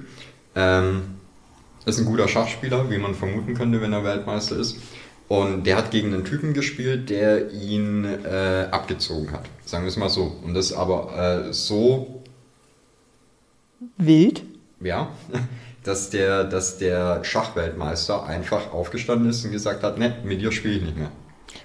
[0.56, 1.02] Ähm,
[1.86, 4.76] ist ein guter Schachspieler, wie man vermuten könnte, wenn er Weltmeister ist.
[5.28, 9.44] Und der hat gegen einen Typen gespielt, der ihn äh, abgezogen hat.
[9.64, 10.32] Sagen wir es mal so.
[10.44, 12.22] Und das aber äh, so
[13.98, 14.42] Wild?
[14.80, 15.08] ja,
[15.88, 20.74] dass der, dass der Schachweltmeister einfach aufgestanden ist und gesagt hat, ne, mit dir spiele
[20.76, 21.10] ich nicht mehr.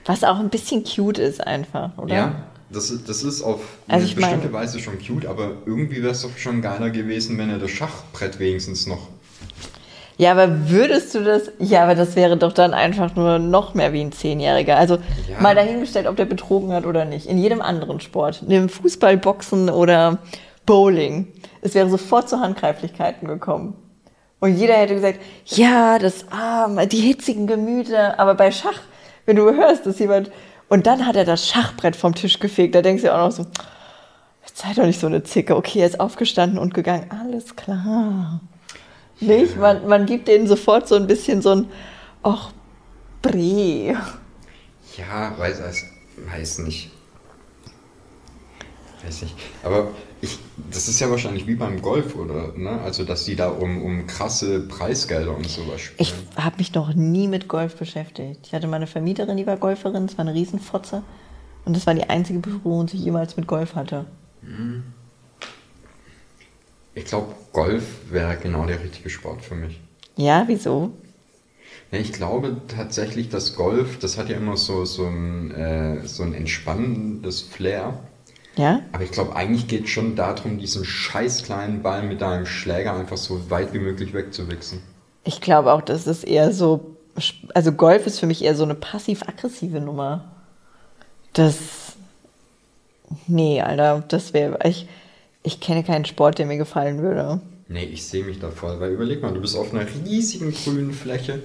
[0.05, 2.15] Was auch ein bisschen cute ist einfach, oder?
[2.15, 2.35] Ja,
[2.71, 6.01] das, ist- das ist auf Also eine ich meine- bestimmte Weise schon cute, aber irgendwie
[6.01, 9.09] wäre es doch schon geiler gewesen, wenn er das Schachbrett wenigstens noch.
[10.17, 11.51] Ja, aber würdest du das?
[11.59, 14.77] Ja, aber das wäre doch dann einfach nur noch mehr wie ein Zehnjähriger.
[14.77, 15.41] Also Ja.
[15.41, 17.25] mal dahingestellt, ob der betrogen hat oder nicht.
[17.25, 20.19] In jedem anderen Sport, im Fußball, Boxen oder
[20.65, 21.27] Bowling.
[21.61, 23.75] Es wäre sofort zu Handgreiflichkeiten gekommen.
[24.43, 28.19] Und jeder hätte gesagt, ja, das arme, die hitzigen Gemüter.
[28.19, 28.81] Aber bei Schach,
[29.25, 30.33] wenn du hörst, dass jemand
[30.67, 33.45] und dann hat er das Schachbrett vom Tisch gefegt, da denkst du auch noch so,
[34.45, 35.55] jetzt sei doch nicht so eine Zicke.
[35.55, 37.09] Okay, er ist aufgestanden und gegangen.
[37.09, 38.41] Alles klar.
[39.21, 39.55] Nicht?
[39.55, 41.69] Man, man gibt denen sofort so ein bisschen so ein,
[42.21, 42.51] ach,
[43.21, 43.95] Bre.
[44.97, 45.85] Ja, weiß, weiß,
[46.17, 46.91] weiß nicht.
[49.05, 49.35] Weiß nicht.
[49.63, 49.91] Aber
[50.23, 50.39] ich,
[50.71, 52.53] das ist ja wahrscheinlich wie beim Golf, oder?
[52.55, 52.79] Ne?
[52.81, 55.97] Also, dass die da um, um krasse Preisgelder und sowas spielen.
[55.99, 58.39] Ich habe mich noch nie mit Golf beschäftigt.
[58.45, 61.03] Ich hatte meine Vermieterin, die war Golferin, das war eine Riesenfotze.
[61.65, 64.05] Und das war die einzige Berührung, die ich jemals mit Golf hatte.
[66.95, 69.81] Ich glaube, Golf wäre genau der richtige Sport für mich.
[70.15, 70.91] Ja, wieso?
[71.91, 76.33] Ich glaube tatsächlich, dass Golf, das hat ja immer so, so, ein, äh, so ein
[76.33, 77.99] entspannendes Flair.
[78.55, 78.81] Ja?
[78.91, 82.95] Aber ich glaube, eigentlich geht es schon darum, diesen scheiß kleinen Ball mit deinem Schläger
[82.95, 84.79] einfach so weit wie möglich wegzuwichsen.
[85.23, 86.97] Ich glaube auch, das ist eher so,
[87.53, 90.25] also Golf ist für mich eher so eine passiv-aggressive Nummer.
[91.33, 91.55] Das,
[93.27, 94.87] nee, Alter, das wäre, ich,
[95.41, 97.41] ich kenne keinen Sport, der mir gefallen würde.
[97.69, 100.93] Nee, ich sehe mich da voll, weil überleg mal, du bist auf einer riesigen grünen
[100.93, 101.41] Fläche.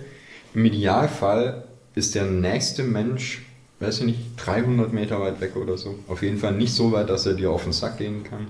[0.53, 3.47] Im Idealfall ist der nächste Mensch,
[3.81, 5.95] weiß ich nicht, 300 Meter weit weg oder so.
[6.09, 8.47] Auf jeden Fall nicht so weit, dass er dir auf den Sack gehen kann.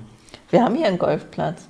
[0.50, 1.62] Wir haben hier einen Golfplatz.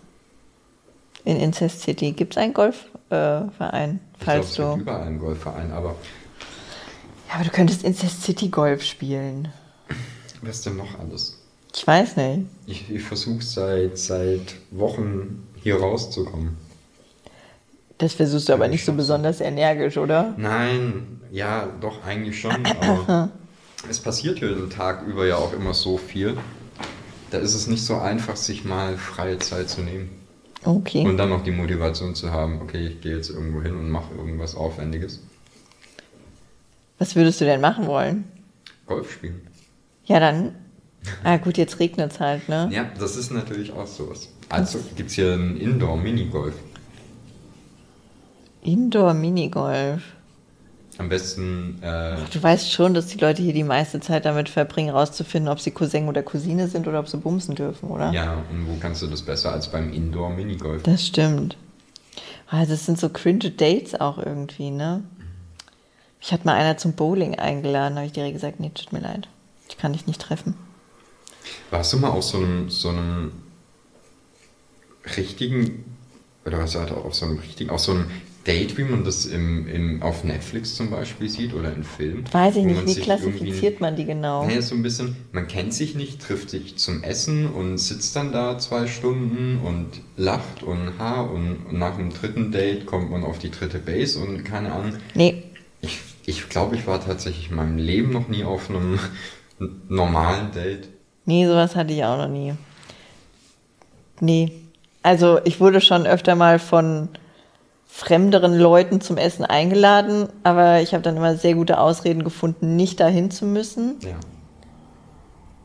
[1.25, 2.13] In Incest City.
[2.13, 4.69] Gibt es einen Golfverein, äh, Ich glaube, falls es du.
[4.71, 5.97] gibt überall einen Golfverein, aber
[7.29, 9.49] Ja, aber du könntest Incest City Golf spielen.
[10.43, 11.37] was denn noch alles?
[11.75, 12.47] Ich weiß nicht.
[12.67, 16.57] Ich, ich versuche seit, seit Wochen hier rauszukommen.
[17.99, 20.33] Das versuchst du aber nicht so besonders energisch, oder?
[20.39, 23.29] Nein, ja, doch, eigentlich schon, aber
[23.89, 26.37] es passiert hier den Tag über ja auch immer so viel.
[27.31, 30.11] Da ist es nicht so einfach, sich mal freie Zeit zu nehmen.
[30.65, 31.07] Okay.
[31.07, 34.15] Und dann noch die Motivation zu haben, okay, ich gehe jetzt irgendwo hin und mache
[34.15, 35.21] irgendwas Aufwendiges.
[36.99, 38.25] Was würdest du denn machen wollen?
[38.87, 39.47] Golf spielen.
[40.05, 40.55] Ja, dann.
[41.23, 42.69] Ah, gut, jetzt regnet es halt, ne?
[42.73, 44.29] Ja, das ist natürlich auch sowas.
[44.49, 46.55] Also gibt es hier ein Indoor-Minigolf.
[48.63, 50.03] Indoor-Minigolf.
[50.99, 51.81] Am besten.
[51.83, 55.61] Äh, Du weißt schon, dass die Leute hier die meiste Zeit damit verbringen, rauszufinden, ob
[55.61, 58.11] sie Cousin oder Cousine sind oder ob sie bumsen dürfen, oder?
[58.13, 60.83] ja, und wo kannst du das besser als beim Indoor-Minigolf?
[60.83, 61.57] Das stimmt.
[62.51, 65.03] Ah, Das sind so cringe Dates auch irgendwie, ne?
[66.21, 69.29] Ich hatte mal einer zum Bowling eingeladen, habe ich direkt gesagt, nee, tut mir leid.
[69.69, 70.55] Ich kann dich nicht treffen.
[71.71, 73.33] Warst du mal auf so einem, so einem
[75.17, 75.85] richtigen,
[76.45, 78.11] oder was sagt auf so einem richtigen, auf so einem
[78.49, 82.25] Date, wie man das im, im, auf Netflix zum Beispiel sieht oder in Filmen?
[82.33, 84.47] Weiß ich nicht, wie klassifiziert man die genau?
[84.47, 88.33] Naja, so ein bisschen, man kennt sich nicht, trifft sich zum Essen und sitzt dann
[88.33, 93.23] da zwei Stunden und lacht und ha und, und nach dem dritten Date kommt man
[93.23, 94.95] auf die dritte Base und keine Ahnung.
[95.15, 95.43] Nee,
[95.83, 98.99] Ich, ich glaube, ich war tatsächlich in meinem Leben noch nie auf einem
[99.89, 100.89] normalen Date.
[101.27, 102.55] nee, sowas hatte ich auch noch nie.
[104.21, 104.53] Nee.
[105.03, 107.11] Also ich wurde schon öfter mal von
[107.91, 113.01] fremderen Leuten zum Essen eingeladen, aber ich habe dann immer sehr gute Ausreden gefunden, nicht
[113.01, 113.97] dahin zu müssen.
[114.03, 114.15] Ja.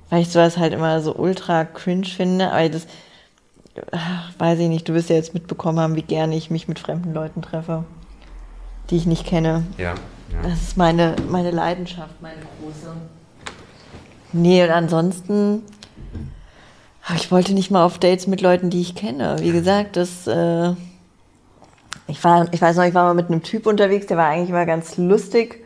[0.10, 2.52] weil ich sowas halt immer so ultra cringe finde.
[2.52, 2.88] Aber das
[3.92, 4.88] ach, weiß ich nicht.
[4.88, 7.84] Du wirst ja jetzt mitbekommen haben, wie gerne ich mich mit fremden Leuten treffe,
[8.90, 9.64] die ich nicht kenne.
[9.78, 9.94] Ja,
[10.32, 10.42] ja.
[10.44, 12.96] Das ist meine, meine Leidenschaft, meine große.
[14.32, 15.62] Nee, und ansonsten,
[17.06, 19.36] ach, ich wollte nicht mal auf Dates mit Leuten, die ich kenne.
[19.40, 20.74] Wie gesagt, das, äh,
[22.08, 24.50] ich war, ich weiß noch, ich war mal mit einem Typ unterwegs, der war eigentlich
[24.50, 25.64] immer ganz lustig.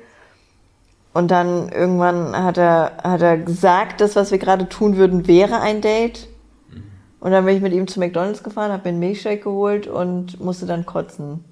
[1.14, 5.60] Und dann irgendwann hat er, hat er gesagt, das, was wir gerade tun würden, wäre
[5.62, 6.28] ein Date.
[7.20, 10.40] Und dann bin ich mit ihm zu McDonalds gefahren, habe mir einen Milchshake geholt und
[10.40, 11.44] musste dann kotzen.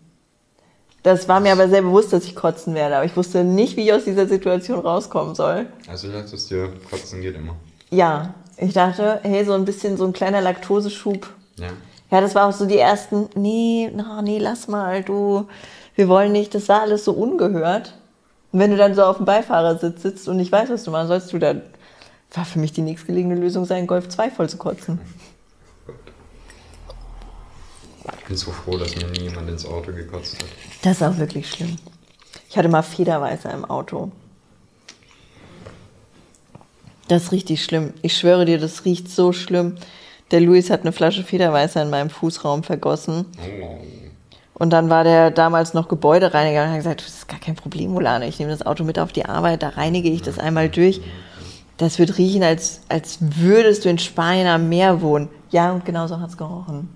[1.02, 3.82] Das war mir aber sehr bewusst, dass ich kotzen werde, aber ich wusste nicht, wie
[3.82, 5.68] ich aus dieser Situation rauskommen soll.
[5.88, 7.56] Also du dachtest dir, kotzen geht immer.
[7.90, 11.28] Ja, ich dachte, hey, so ein bisschen so ein kleiner Laktoseschub.
[11.58, 11.68] Ja.
[12.12, 15.48] Ja, das war auch so die ersten, nee, na, nee, lass mal, du,
[15.96, 17.94] wir wollen nicht, das war alles so ungehört.
[18.52, 21.08] Und wenn du dann so auf dem Beifahrersitz sitzt und nicht weißt, was du machen
[21.08, 21.62] sollst, du dann,
[22.34, 25.00] war für mich die nächstgelegene Lösung sein, Golf 2 voll zu kotzen.
[28.20, 30.50] Ich bin so froh, dass mir nie jemand ins Auto gekotzt hat.
[30.84, 31.76] Das ist auch wirklich schlimm.
[32.50, 34.12] Ich hatte mal Federweißer im Auto.
[37.08, 37.94] Das ist richtig schlimm.
[38.02, 39.76] Ich schwöre dir, das riecht so schlimm.
[40.36, 43.26] Der Luis hat eine Flasche Federweißer in meinem Fußraum vergossen.
[43.40, 43.78] Oh.
[44.56, 47.92] Und dann war der damals noch Gebäudereiniger und hat gesagt, das ist gar kein Problem,
[47.94, 48.28] Molane.
[48.28, 51.00] Ich nehme das Auto mit auf die Arbeit, da reinige ich das einmal durch.
[51.78, 55.30] Das wird riechen, als, als würdest du in Spanien am Meer wohnen.
[55.52, 56.90] Ja, und genau so hat es gerochen.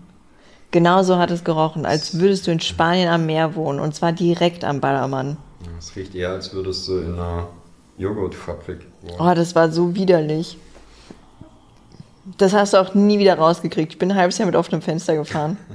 [0.72, 3.80] Genauso hat es gerochen, als würdest du in Spanien am Meer wohnen.
[3.80, 5.38] Und zwar direkt am Ballermann.
[5.64, 7.48] Ja, Es riecht eher, als würdest du in einer
[7.98, 9.16] Joghurtfabrik wohnen.
[9.18, 10.58] Oh, das war so widerlich.
[12.38, 13.94] Das hast du auch nie wieder rausgekriegt.
[13.94, 15.58] Ich bin ein halbes Jahr mit offenem Fenster gefahren.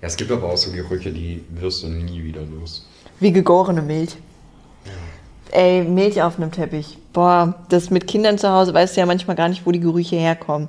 [0.00, 2.86] Ja, es gibt aber auch so Gerüche, die wirst du nie wieder los.
[3.20, 4.16] Wie gegorene Milch.
[5.50, 6.98] Ey, Milch auf einem Teppich.
[7.12, 10.16] Boah, das mit Kindern zu Hause weißt du ja manchmal gar nicht, wo die Gerüche
[10.16, 10.68] herkommen.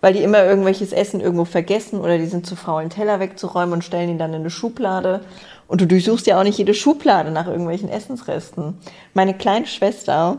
[0.00, 3.72] Weil die immer irgendwelches Essen irgendwo vergessen oder die sind zu faul, einen Teller wegzuräumen
[3.72, 5.20] und stellen ihn dann in eine Schublade.
[5.68, 8.78] Und du durchsuchst ja auch nicht jede Schublade nach irgendwelchen Essensresten.
[9.14, 10.38] Meine kleine Schwester,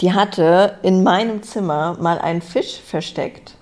[0.00, 3.56] die hatte in meinem Zimmer mal einen Fisch versteckt.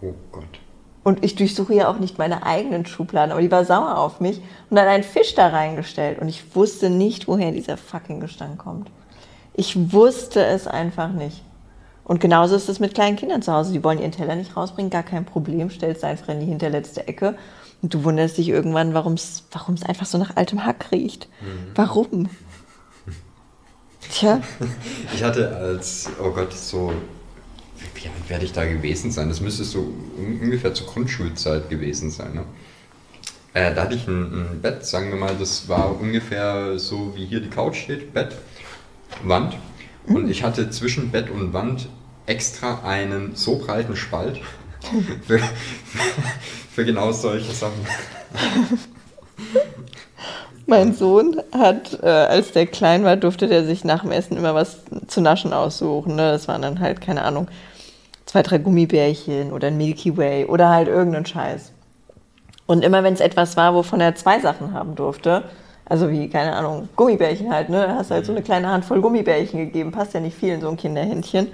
[0.00, 0.60] Oh Gott.
[1.04, 4.42] Und ich durchsuche ja auch nicht meine eigenen Schubladen, aber die war sauer auf mich
[4.68, 6.18] und hat einen Fisch da reingestellt.
[6.18, 8.90] Und ich wusste nicht, woher dieser fucking Gestank kommt.
[9.54, 11.42] Ich wusste es einfach nicht.
[12.04, 13.72] Und genauso ist es mit kleinen Kindern zu Hause.
[13.72, 17.36] Die wollen ihren Teller nicht rausbringen, gar kein Problem, stellst einfach in die hinterletzte Ecke.
[17.82, 19.44] Und du wunderst dich irgendwann, warum es
[19.86, 21.28] einfach so nach altem Hack riecht.
[21.74, 22.28] Warum?
[24.10, 24.40] Tja,
[25.14, 26.92] Ich hatte als, oh Gott, so,
[27.94, 29.28] wie alt werde ich da gewesen sein?
[29.28, 32.34] Das müsste so un- ungefähr zur Grundschulzeit gewesen sein.
[32.34, 32.44] Ne?
[33.54, 37.26] Äh, da hatte ich ein, ein Bett, sagen wir mal, das war ungefähr so wie
[37.26, 38.34] hier die Couch steht, Bett,
[39.24, 39.56] Wand.
[40.06, 41.88] Und ich hatte zwischen Bett und Wand
[42.26, 44.40] extra einen so breiten Spalt
[45.26, 45.40] für,
[46.72, 47.86] für genau solche Sachen.
[50.68, 54.54] Mein Sohn hat, äh, als der klein war, durfte der sich nach dem Essen immer
[54.54, 56.14] was zu naschen aussuchen.
[56.14, 56.30] Ne?
[56.30, 57.48] Das waren dann halt, keine Ahnung,
[58.26, 61.72] zwei, drei Gummibärchen oder ein Milky Way oder halt irgendeinen Scheiß.
[62.66, 65.44] Und immer wenn es etwas war, wovon er zwei Sachen haben durfte,
[65.86, 67.94] also wie, keine Ahnung, Gummibärchen halt, ne?
[67.94, 70.68] Hast du halt so eine kleine Handvoll Gummibärchen gegeben, passt ja nicht viel in so
[70.68, 71.48] ein Kinderhändchen.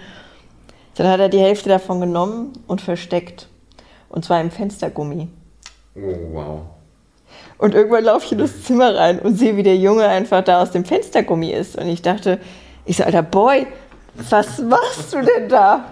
[0.96, 3.46] Dann hat er die Hälfte davon genommen und versteckt.
[4.08, 5.28] Und zwar im Fenstergummi.
[5.94, 6.00] Oh,
[6.32, 6.60] wow.
[7.64, 10.60] Und irgendwann laufe ich in das Zimmer rein und sehe, wie der Junge einfach da
[10.60, 11.78] aus dem Fenstergummi ist.
[11.78, 12.38] Und ich dachte,
[12.84, 13.66] ich so, alter Boy,
[14.28, 15.86] was machst du denn da?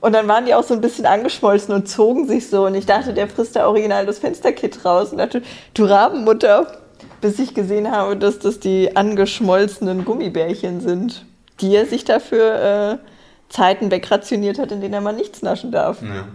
[0.00, 2.64] Und dann waren die auch so ein bisschen angeschmolzen und zogen sich so.
[2.64, 5.12] Und ich dachte, der frisst da original das Fensterkit raus.
[5.12, 5.42] Und dachte,
[5.74, 6.78] du Rabenmutter,
[7.20, 11.26] bis ich gesehen habe, dass das die angeschmolzenen Gummibärchen sind,
[11.60, 12.54] die er sich dafür
[13.02, 16.00] äh, Zeiten wegrationiert hat, in denen er mal nichts naschen darf.
[16.00, 16.26] Ja.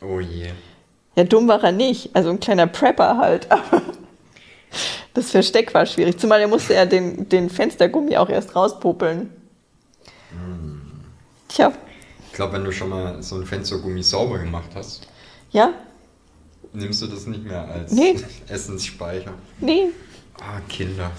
[0.00, 0.50] Oh je.
[1.16, 2.10] Ja, dumm war er nicht.
[2.14, 3.50] Also ein kleiner Prepper halt.
[3.50, 3.82] Aber
[5.14, 6.18] das Versteck war schwierig.
[6.18, 9.30] Zumal er musste ja den, den Fenstergummi auch erst rauspopeln.
[11.48, 11.72] Tja,
[12.28, 15.06] Ich glaube, wenn du schon mal so ein Fenstergummi sauber gemacht hast,
[15.52, 15.72] ja,
[16.72, 18.16] nimmst du das nicht mehr als Nee.
[18.48, 19.32] Essensspeicher.
[19.60, 19.86] nee.
[20.38, 21.10] Ah, Kinder.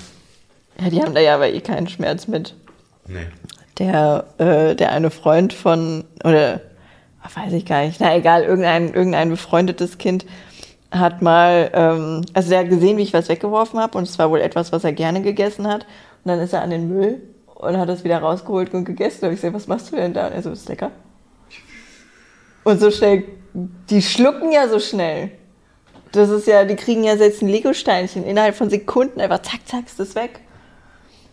[0.79, 2.53] Ja, die haben da ja aber eh keinen Schmerz mit.
[3.07, 3.25] Nee.
[3.79, 6.61] Der, äh, der eine Freund von, oder
[7.35, 10.25] weiß ich gar nicht, na egal, irgendein, irgendein befreundetes Kind
[10.91, 14.29] hat mal, ähm, also der hat gesehen, wie ich was weggeworfen habe und es war
[14.29, 15.85] wohl etwas, was er gerne gegessen hat.
[16.23, 19.23] Und dann ist er an den Müll und hat es wieder rausgeholt und gegessen.
[19.23, 20.27] Habe ich gesagt, was machst du denn da?
[20.27, 20.91] Und er so, ist lecker.
[22.63, 23.23] Und so schnell,
[23.53, 25.31] die schlucken ja so schnell.
[26.11, 28.23] Das ist ja, die kriegen ja selbst ein Lego-Steinchen.
[28.23, 30.39] Innerhalb von Sekunden einfach zack, zack, ist das weg.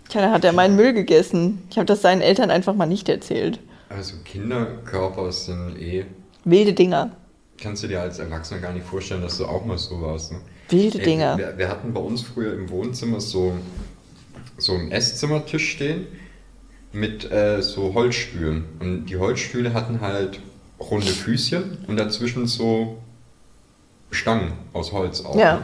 [0.09, 1.67] Tja, dann hat er meinen Müll gegessen.
[1.71, 3.61] Ich habe das seinen Eltern einfach mal nicht erzählt.
[3.97, 6.05] Also Kinderkörper sind eh.
[6.45, 7.11] Wilde Dinger.
[7.59, 10.33] Kannst du dir als Erwachsener gar nicht vorstellen, dass du auch mal so warst.
[10.33, 10.39] Ne?
[10.69, 11.39] Wilde Ey, Dinger.
[11.39, 13.55] Wir, wir hatten bei uns früher im Wohnzimmer so,
[14.59, 16.07] so einen Esszimmertisch stehen
[16.93, 18.65] mit äh, so Holzstühlen.
[18.81, 20.41] Und die Holzstühle hatten halt
[20.81, 22.99] runde Füßchen und dazwischen so
[24.11, 25.37] Stangen aus Holz auch.
[25.37, 25.57] Ja.
[25.57, 25.63] Ne?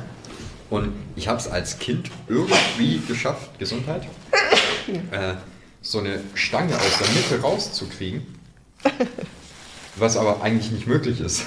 [0.70, 4.06] Und ich habe es als Kind irgendwie geschafft, Gesundheit,
[5.10, 5.34] äh,
[5.82, 8.26] so eine Stange aus der Mitte rauszukriegen,
[9.96, 11.44] was aber eigentlich nicht möglich ist.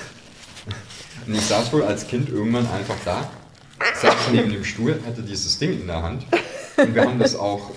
[1.26, 3.30] Und ich saß wohl als Kind irgendwann einfach da,
[4.02, 6.26] saß neben dem Stuhl, hatte dieses Ding in der Hand
[6.78, 7.72] und wir haben das auch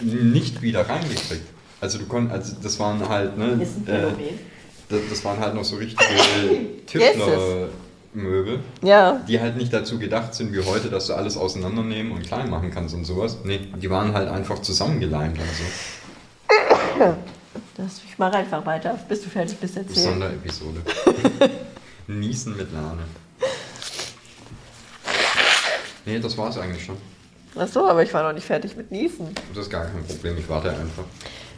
[0.00, 1.46] nicht wieder reingekriegt.
[1.80, 4.06] Also du konntest, also das waren halt, ne, äh,
[4.88, 6.04] das, das waren halt noch so richtige
[8.20, 9.20] Tischlermöbel, Ja.
[9.28, 12.70] die halt nicht dazu gedacht sind wie heute, dass du alles auseinandernehmen und klein machen
[12.72, 13.38] kannst und sowas.
[13.44, 15.44] Nee, die waren halt einfach zusammengeleimt und
[16.98, 17.14] so.
[17.74, 20.10] Das, ich mache einfach weiter, bis du fertig bist erzählen.
[20.10, 20.80] Sonderepisode.
[22.06, 23.02] Niesen mit Lane.
[26.04, 26.96] Nee, das war's eigentlich schon.
[27.58, 29.28] Ach so, aber ich war noch nicht fertig mit Niesen.
[29.54, 31.04] Das ist gar kein Problem, ich warte einfach.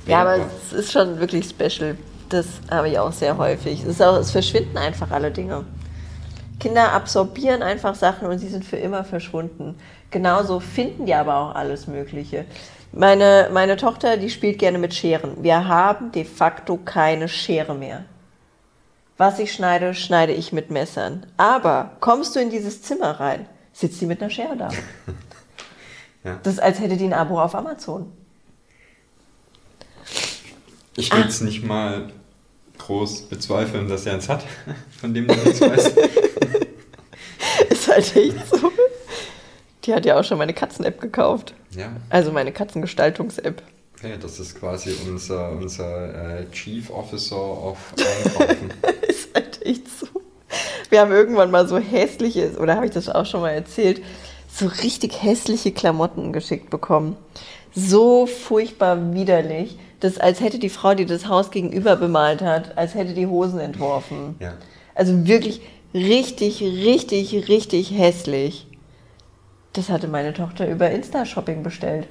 [0.06, 1.96] Nee, Ja, aber es ist schon wirklich special.
[2.28, 3.82] Das habe ich auch sehr häufig.
[3.84, 5.64] Es, auch, es verschwinden einfach alle Dinge.
[6.60, 9.76] Kinder absorbieren einfach Sachen und sie sind für immer verschwunden.
[10.10, 12.44] Genauso finden die aber auch alles Mögliche.
[12.92, 15.42] Meine, meine Tochter, die spielt gerne mit Scheren.
[15.42, 18.04] Wir haben de facto keine Schere mehr.
[19.18, 21.26] Was ich schneide, schneide ich mit Messern.
[21.36, 24.68] Aber kommst du in dieses Zimmer rein, sitzt sie mit einer Schere da.
[26.24, 26.40] Ja.
[26.42, 28.12] Das ist, als hätte die ein Abo auf Amazon.
[30.96, 31.18] Ich Ah.
[31.18, 32.08] will es nicht mal
[32.78, 34.44] groß bezweifeln, dass er eins hat,
[35.00, 35.92] von dem du nichts weißt.
[37.98, 38.70] Halt echt so.
[39.84, 41.54] Die hat ja auch schon meine Katzen-App gekauft.
[41.70, 43.62] Ja, Also meine Katzengestaltungs-App.
[43.96, 48.72] okay, das ist quasi unser, unser äh, Chief Officer of Einkaufen.
[49.08, 50.06] Ist halt echt so.
[50.90, 54.00] Wir haben irgendwann mal so hässliche, oder habe ich das auch schon mal erzählt,
[54.50, 57.16] so richtig hässliche Klamotten geschickt bekommen.
[57.74, 62.94] So furchtbar widerlich, dass als hätte die Frau, die das Haus gegenüber bemalt hat, als
[62.94, 64.36] hätte die Hosen entworfen.
[64.40, 64.54] Ja.
[64.94, 65.60] Also wirklich
[65.94, 68.66] richtig, richtig, richtig hässlich.
[69.72, 72.08] Das hatte meine Tochter über Insta-Shopping bestellt.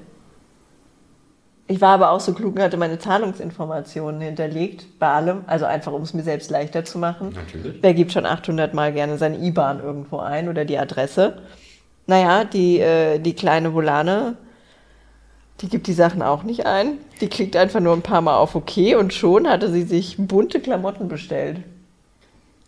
[1.70, 5.92] Ich war aber auch so klug und hatte meine Zahlungsinformationen hinterlegt bei allem, also einfach
[5.92, 7.34] um es mir selbst leichter zu machen.
[7.36, 7.80] Natürlich.
[7.82, 11.42] Wer gibt schon 800 Mal gerne seine IBAN irgendwo ein oder die Adresse?
[12.06, 14.38] Naja, die, äh, die kleine Volane,
[15.60, 17.00] die gibt die Sachen auch nicht ein.
[17.20, 20.62] Die klickt einfach nur ein paar Mal auf OK und schon hatte sie sich bunte
[20.62, 21.60] Klamotten bestellt.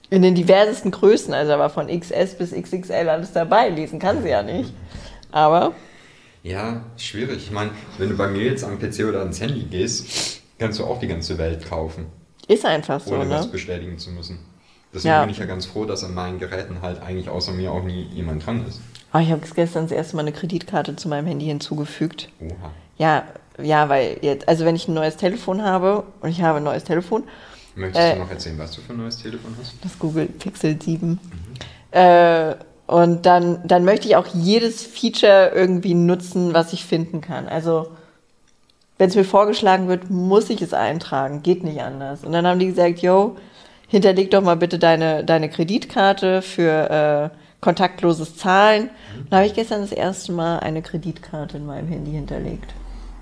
[0.09, 3.69] In den diversesten Größen, also da war von XS bis XXL alles dabei.
[3.69, 4.73] Lesen kann sie ja nicht.
[5.31, 5.73] Aber
[6.41, 7.37] Ja, schwierig.
[7.37, 10.85] Ich meine, wenn du bei mir jetzt am PC oder ans Handy gehst, kannst du
[10.85, 12.07] auch die ganze Welt kaufen,
[12.47, 13.51] ist einfach so, ohne was ne?
[13.51, 14.39] bestätigen zu müssen.
[14.91, 15.21] Deswegen Ja.
[15.21, 18.03] bin ich ja ganz froh, dass an meinen Geräten halt eigentlich außer mir auch nie
[18.11, 18.81] jemand dran ist.
[19.13, 22.29] Oh, ich habe gestern das erste Mal eine Kreditkarte zu meinem Handy hinzugefügt.
[22.39, 22.71] Oha.
[22.97, 23.23] Ja,
[23.61, 26.83] ja, weil jetzt, also wenn ich ein neues Telefon habe und ich habe ein neues
[26.83, 27.23] Telefon,
[27.75, 28.13] Möchtest Äh.
[28.15, 29.73] du noch erzählen, was du für ein neues Telefon hast?
[29.83, 31.19] das Google Pixel 7,
[31.91, 32.55] äh,
[32.87, 37.47] und dann, dann möchte ich auch jedes Feature irgendwie nutzen, was ich finden kann.
[37.47, 37.89] Also
[38.97, 42.23] wenn es mir vorgeschlagen wird, muss ich es eintragen, geht nicht anders.
[42.23, 43.35] Und dann haben die gesagt, yo,
[43.87, 48.89] hinterleg doch mal bitte deine, deine Kreditkarte für äh, kontaktloses Zahlen.
[49.17, 52.73] Und da habe ich gestern das erste Mal eine Kreditkarte in meinem Handy hinterlegt.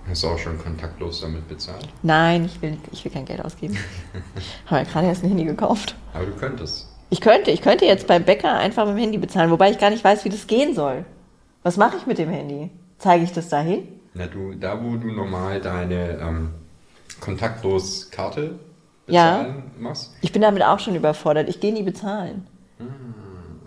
[0.09, 1.87] Hast du auch schon kontaktlos damit bezahlt?
[2.01, 3.77] Nein, ich will, ich will kein Geld ausgeben.
[4.67, 5.95] Habe ja gerade erst ein Handy gekauft.
[6.13, 6.87] Aber du könntest.
[7.09, 9.89] Ich könnte, ich könnte jetzt beim Bäcker einfach mit dem Handy bezahlen, wobei ich gar
[9.89, 11.05] nicht weiß, wie das gehen soll.
[11.63, 12.69] Was mache ich mit dem Handy?
[12.97, 13.87] Zeige ich das dahin?
[14.13, 16.49] Na, du, da wo du normal deine ähm,
[17.19, 18.59] kontaktlos Karte
[19.07, 19.37] Ja.
[19.39, 21.49] bezahlen machst, Ich bin damit auch schon überfordert.
[21.49, 22.47] Ich gehe nie bezahlen.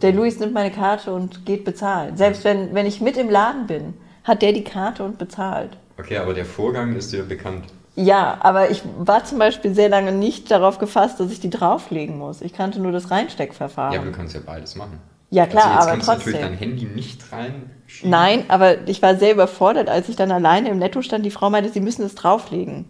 [0.02, 2.16] Der Luis nimmt meine Karte und geht bezahlen.
[2.16, 5.76] Selbst wenn, wenn ich mit im Laden bin, hat der die Karte und bezahlt.
[6.00, 7.64] Okay, aber der Vorgang ist dir bekannt.
[7.96, 12.18] Ja, aber ich war zum Beispiel sehr lange nicht darauf gefasst, dass ich die drauflegen
[12.18, 12.40] muss.
[12.40, 13.92] Ich kannte nur das Reinsteckverfahren.
[13.92, 14.98] Ja, aber du kannst ja beides machen.
[15.30, 16.58] Ja, klar, also jetzt aber kannst du natürlich trotzdem.
[16.58, 18.10] dein Handy nicht reinschieben.
[18.10, 21.24] Nein, aber ich war sehr überfordert, als ich dann alleine im Netto stand.
[21.24, 22.86] Die Frau meinte, sie müssen es drauflegen.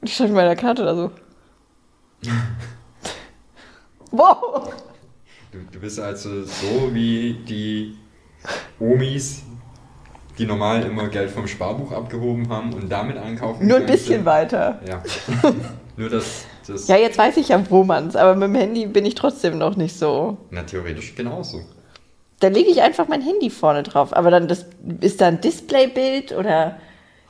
[0.00, 1.10] Und ich stand mit meiner Karte da so.
[4.10, 4.72] wow!
[5.52, 7.96] Du, du bist also so wie die
[8.78, 9.42] Omis,
[10.38, 13.66] die normal immer Geld vom Sparbuch abgehoben haben und damit einkaufen.
[13.66, 14.24] Nur ein bisschen sind.
[14.24, 14.80] weiter.
[14.88, 15.02] Ja.
[15.96, 19.04] Nur das, das Ja, jetzt weiß ich ja, wo man's, aber mit dem Handy bin
[19.04, 20.38] ich trotzdem noch nicht so.
[20.50, 21.60] na, theoretisch genauso.
[22.40, 24.16] Da lege ich einfach mein Handy vorne drauf.
[24.16, 24.64] Aber dann das,
[25.00, 26.76] ist da ein Displaybild oder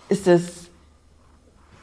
[0.09, 0.43] ist das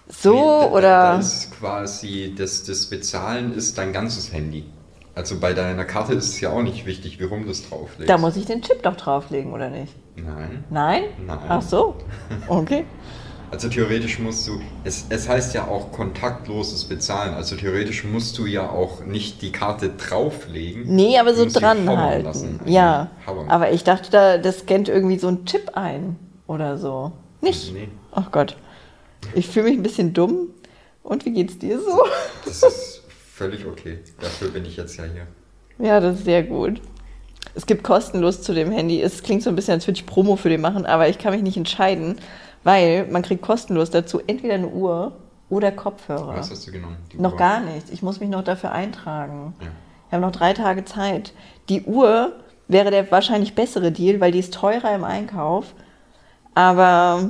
[0.08, 0.82] so Nee, da, oder.
[0.82, 4.66] Da, da ist quasi, das, das Bezahlen ist dein ganzes Handy.
[5.14, 8.08] Also bei deiner Karte ist es ja auch nicht wichtig, wie rum du es drauflegst.
[8.08, 9.94] da muss ich den Chip doch drauflegen, oder nicht?
[10.18, 10.64] Nein.
[10.70, 11.04] Nein?
[11.26, 11.40] Nein.
[11.48, 11.96] Ach so.
[12.48, 12.86] Okay.
[13.50, 18.46] Also theoretisch musst du, es, es heißt ja auch kontaktloses Bezahlen, also theoretisch musst du
[18.46, 20.84] ja auch nicht die Karte drauflegen.
[20.94, 22.26] Nee, aber so dran halten.
[22.26, 22.60] lassen.
[22.66, 23.10] Ja.
[23.26, 23.50] Hovern.
[23.50, 27.14] Aber ich dachte, da, das scannt irgendwie so ein Chip ein oder so.
[27.40, 27.74] Nicht?
[27.74, 28.58] Nee, Ach Gott.
[29.34, 30.50] Ich fühle mich ein bisschen dumm.
[31.04, 32.04] Und wie geht's dir so?
[32.44, 33.04] das ist
[33.34, 34.00] völlig okay.
[34.20, 35.28] Dafür bin ich jetzt ja hier.
[35.86, 36.82] Ja, das ist sehr gut.
[37.56, 39.02] Es gibt kostenlos zu dem Handy.
[39.02, 41.34] Es klingt so ein bisschen, als würde ich Promo für den machen, aber ich kann
[41.34, 42.18] mich nicht entscheiden,
[42.64, 45.14] weil man kriegt kostenlos dazu entweder eine Uhr
[45.50, 46.36] oder Kopfhörer.
[46.36, 46.98] Was hast du genommen?
[47.18, 47.38] Noch Uhr?
[47.38, 47.90] gar nichts.
[47.90, 49.54] Ich muss mich noch dafür eintragen.
[49.60, 49.68] Ja.
[50.10, 51.34] Wir haben noch drei Tage Zeit.
[51.70, 52.34] Die Uhr
[52.68, 55.74] wäre der wahrscheinlich bessere Deal, weil die ist teurer im Einkauf.
[56.54, 57.30] Aber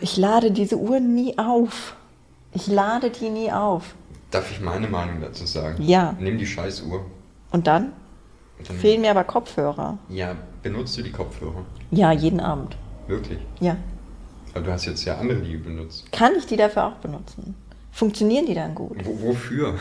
[0.00, 1.94] ich lade diese Uhr nie auf.
[2.52, 3.94] Ich lade die nie auf.
[4.30, 5.82] Darf ich meine Meinung dazu sagen?
[5.82, 6.14] Ja.
[6.18, 7.06] Nimm die scheiß Uhr.
[7.50, 7.92] Und dann
[8.66, 9.98] dann, fehlen mir aber Kopfhörer.
[10.08, 11.64] Ja, benutzt du die Kopfhörer?
[11.90, 12.76] Ja, jeden Abend.
[13.06, 13.38] Wirklich?
[13.60, 13.76] Ja.
[14.54, 16.10] Aber du hast jetzt ja andere, die du benutzt.
[16.12, 17.54] Kann ich die dafür auch benutzen?
[17.92, 18.96] Funktionieren die dann gut?
[19.04, 19.74] Wo, wofür?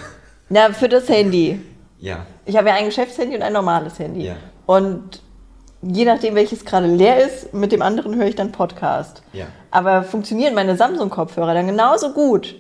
[0.49, 1.59] Na, für das Handy.
[1.99, 2.28] Ja.
[2.45, 4.24] Ich habe ja ein Geschäftshandy und ein normales Handy.
[4.28, 4.36] Ja.
[4.68, 5.24] Und
[5.82, 9.24] je nachdem, welches gerade leer ist, mit dem anderen höre ich dann Podcast.
[9.34, 9.47] Ja.
[9.72, 12.53] Aber funktionieren meine Samsung-Kopfhörer dann genauso gut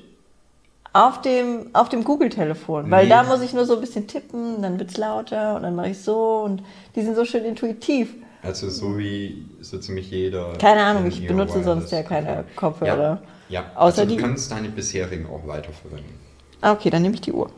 [1.05, 2.89] auf dem, auf dem Google-Telefon?
[2.89, 3.09] Weil Nee.
[3.09, 5.89] da muss ich nur so ein bisschen tippen, dann wird es lauter und dann mache
[5.89, 6.63] ich so und
[6.95, 8.15] die sind so schön intuitiv.
[8.43, 10.53] Also so wie so ziemlich jeder.
[10.59, 13.21] Keine Ahnung, ich benutze sonst ja keine Kopfhörer.
[13.49, 13.71] Ja, ja.
[13.75, 16.13] Außer also du die- kannst deine bisherigen auch weiterverwenden.
[16.61, 17.49] Ah, okay, dann nehme ich die Uhr.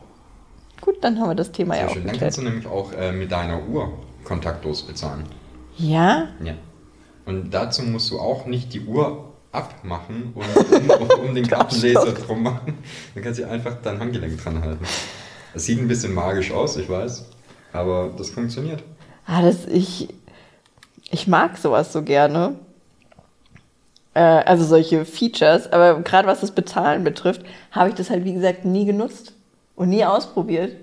[0.80, 2.06] Gut, dann haben wir das Thema Sehr ja auch schön.
[2.06, 3.92] Dann kannst du nämlich auch äh, mit deiner Uhr
[4.24, 5.24] kontaktlos bezahlen.
[5.76, 6.28] Ja?
[6.42, 6.54] Ja.
[7.26, 12.42] Und dazu musst du auch nicht die Uhr abmachen und um, um den Kartenleser drum
[12.42, 12.78] machen.
[13.14, 14.84] Dann kannst du einfach dein Handgelenk dran halten.
[15.54, 17.24] Das sieht ein bisschen magisch aus, ich weiß.
[17.72, 18.82] Aber das funktioniert.
[19.26, 20.08] Ah, das, ich,
[21.10, 22.54] ich mag sowas so gerne.
[24.14, 27.42] Äh, also solche Features, aber gerade was das Bezahlen betrifft,
[27.72, 29.34] habe ich das halt, wie gesagt, nie genutzt
[29.76, 30.74] und nie ausprobiert,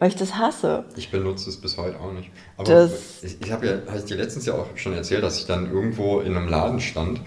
[0.00, 0.84] weil ich das hasse.
[0.96, 2.30] Ich benutze es bis heute auch nicht.
[2.56, 5.38] Aber Das- ich, ich habe ja, habe ich dir letztens ja auch schon erzählt, dass
[5.38, 7.20] ich dann irgendwo in einem Laden stand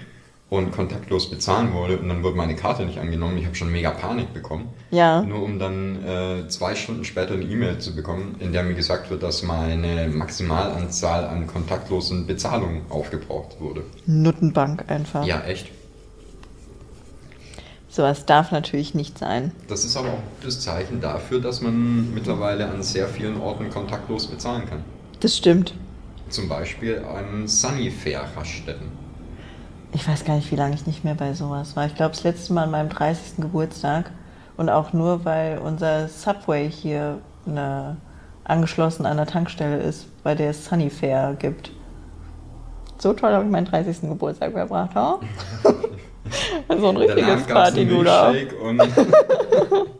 [0.50, 3.38] und kontaktlos bezahlen wollte und dann wurde meine Karte nicht angenommen.
[3.38, 4.70] Ich habe schon mega Panik bekommen.
[4.92, 5.22] Ja.
[5.22, 9.10] Nur um dann äh, zwei Stunden später eine E-Mail zu bekommen, in der mir gesagt
[9.10, 13.84] wird, dass meine Maximalanzahl an kontaktlosen Bezahlungen aufgebraucht wurde.
[14.06, 15.26] Nuttenbank einfach.
[15.26, 15.70] Ja, echt.
[17.90, 19.52] Sowas darf natürlich nicht sein.
[19.68, 24.28] Das ist aber auch das Zeichen dafür, dass man mittlerweile an sehr vielen Orten kontaktlos
[24.28, 24.84] bezahlen kann.
[25.20, 25.74] Das stimmt.
[26.30, 29.07] Zum Beispiel an Sunnyfair-Raststätten.
[29.94, 31.86] Ich weiß gar nicht, wie lange ich nicht mehr bei sowas war.
[31.86, 33.38] Ich glaube, das letzte Mal an meinem 30.
[33.38, 34.12] Geburtstag.
[34.58, 37.98] Und auch nur, weil unser Subway hier eine,
[38.44, 41.72] angeschlossen an der Tankstelle ist, bei der es Sunnyfair gibt.
[42.98, 44.02] So toll habe ich meinen 30.
[44.02, 45.20] Geburtstag verbracht, ha?
[46.78, 47.46] so ein richtiges.
[48.34, 48.82] Milchshake und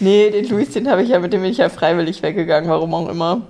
[0.00, 2.92] Nee, den Luis, den habe ich ja, mit dem bin ich ja freiwillig weggegangen, warum
[2.94, 3.42] auch immer.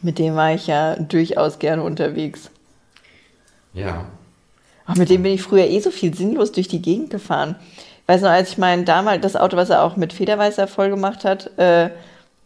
[0.00, 2.50] Mit dem war ich ja durchaus gerne unterwegs.
[3.74, 4.06] Ja,
[4.86, 7.56] Ach, mit dem bin ich früher eh so viel sinnlos durch die Gegend gefahren.
[8.02, 10.90] Ich weiß noch, als ich mein damals das Auto, was er auch mit Federweißer voll
[10.90, 11.90] gemacht hat, äh,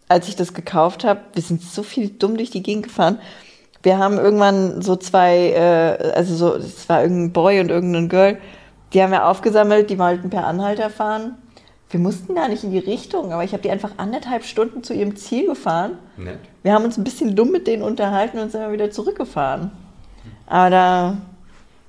[0.08, 3.18] als ich das gekauft habe, wir sind so viel dumm durch die Gegend gefahren.
[3.82, 8.38] Wir haben irgendwann so zwei, äh, also so, es war irgendein Boy und irgendein Girl,
[8.92, 11.36] die haben wir aufgesammelt, die wollten per Anhalter fahren.
[11.90, 14.92] Wir mussten gar nicht in die Richtung, aber ich habe die einfach anderthalb Stunden zu
[14.92, 15.98] ihrem Ziel gefahren.
[16.16, 16.38] Nett.
[16.62, 19.70] Wir haben uns ein bisschen dumm mit denen unterhalten und sind dann wieder zurückgefahren.
[20.46, 21.16] Aber da,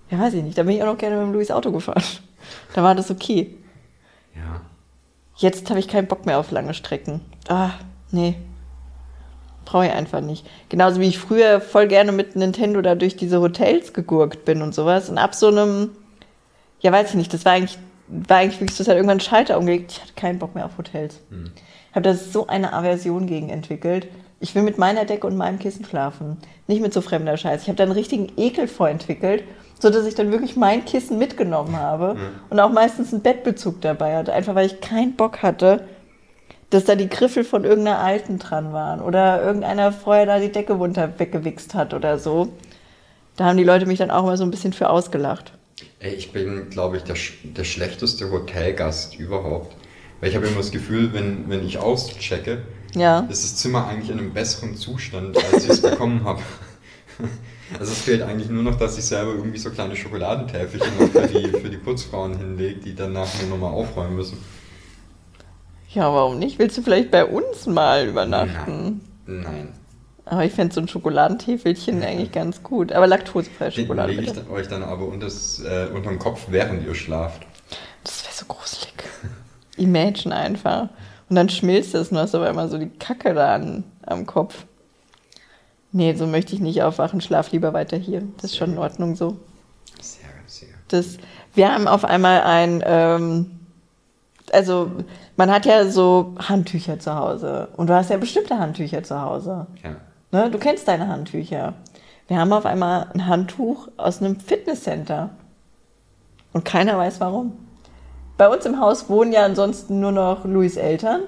[0.10, 2.04] ja weiß ich nicht, da bin ich auch noch gerne mit dem Louis Auto gefahren.
[2.74, 3.58] Da war das okay.
[4.34, 4.62] Ja.
[5.36, 7.22] Jetzt habe ich keinen Bock mehr auf lange Strecken.
[7.50, 7.72] Ah,
[8.12, 8.36] nee.
[9.66, 10.48] Brauche ich einfach nicht.
[10.70, 14.74] Genauso wie ich früher voll gerne mit Nintendo da durch diese Hotels gegurkt bin und
[14.74, 15.10] sowas.
[15.10, 15.90] Und ab so einem,
[16.80, 17.78] ja weiß ich nicht, das war eigentlich,
[18.08, 19.92] war eigentlich wirklich, das hat irgendwann einen Schalter umgelegt.
[19.92, 21.20] Ich hatte keinen Bock mehr auf Hotels.
[21.30, 21.52] Hm.
[21.90, 24.08] Ich habe da so eine Aversion gegen entwickelt.
[24.40, 26.38] Ich will mit meiner Decke und meinem Kissen schlafen.
[26.68, 27.64] Nicht mit so fremder Scheiße.
[27.64, 29.44] Ich habe da einen richtigen Ekel vorentwickelt,
[29.80, 32.18] sodass ich dann wirklich mein Kissen mitgenommen habe
[32.50, 34.34] und auch meistens einen Bettbezug dabei hatte.
[34.34, 35.88] Einfach weil ich keinen Bock hatte,
[36.70, 40.74] dass da die Griffel von irgendeiner Alten dran waren oder irgendeiner vorher da die Decke
[40.74, 42.50] runter weggewichst hat oder so.
[43.38, 45.54] Da haben die Leute mich dann auch mal so ein bisschen für ausgelacht.
[46.00, 49.76] Ey, ich bin, glaube ich, der, der schlechteste Hotelgast überhaupt.
[50.20, 52.64] Weil ich habe immer das Gefühl, wenn, wenn ich auschecke,
[53.00, 53.20] Ja.
[53.30, 56.42] ist das Zimmer eigentlich in einem besseren Zustand, als ich es bekommen habe.
[57.80, 61.28] Also es fehlt eigentlich nur noch, dass ich selber irgendwie so kleine Schokoladentäfelchen noch für
[61.28, 64.38] die, für die Putzfrauen hinlege, die danach nur nochmal aufräumen müssen.
[65.90, 66.60] Ja, warum nicht?
[66.60, 69.02] Willst du vielleicht bei uns mal übernachten?
[69.26, 69.42] Nein.
[69.44, 69.74] Nein.
[70.24, 72.92] Aber ich fände so ein Schokoladentäfelchen eigentlich ganz gut.
[72.92, 74.14] Aber laktosefreie Den Schokolade.
[74.14, 77.46] lege ich euch dann aber unters, äh, unterm Kopf, während ihr schlaft.
[78.04, 78.94] Das wäre so gruselig.
[79.78, 80.90] Imagine einfach.
[81.30, 84.66] Und dann schmilzt das und hast aber immer so die Kacke da an, am Kopf.
[85.92, 87.22] Nee, so möchte ich nicht aufwachen.
[87.22, 88.24] Schlaf lieber weiter hier.
[88.38, 89.38] Das ist schon in Ordnung so.
[90.00, 90.70] Sehr, sehr.
[90.88, 91.18] Das,
[91.54, 93.60] wir haben auf einmal ein, ähm,
[94.52, 94.92] also
[95.36, 97.70] man hat ja so Handtücher zu Hause.
[97.78, 99.68] Und du hast ja bestimmte Handtücher zu Hause.
[99.84, 99.96] Ja.
[100.32, 100.52] Ne?
[100.52, 101.74] Du kennst deine Handtücher.
[102.28, 105.30] Wir haben auf einmal ein Handtuch aus einem Fitnesscenter.
[106.54, 107.67] Und keiner weiß warum.
[108.38, 111.22] Bei uns im Haus wohnen ja ansonsten nur noch Louis Eltern.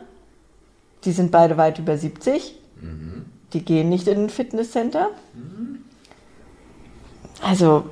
[1.04, 2.56] Die sind beide weit über 70.
[3.54, 5.10] Die gehen nicht in ein Fitnesscenter.
[7.42, 7.90] Also,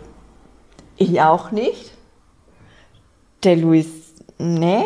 [0.97, 1.91] ich auch nicht.
[3.43, 3.87] Der Louis,
[4.37, 4.85] nee.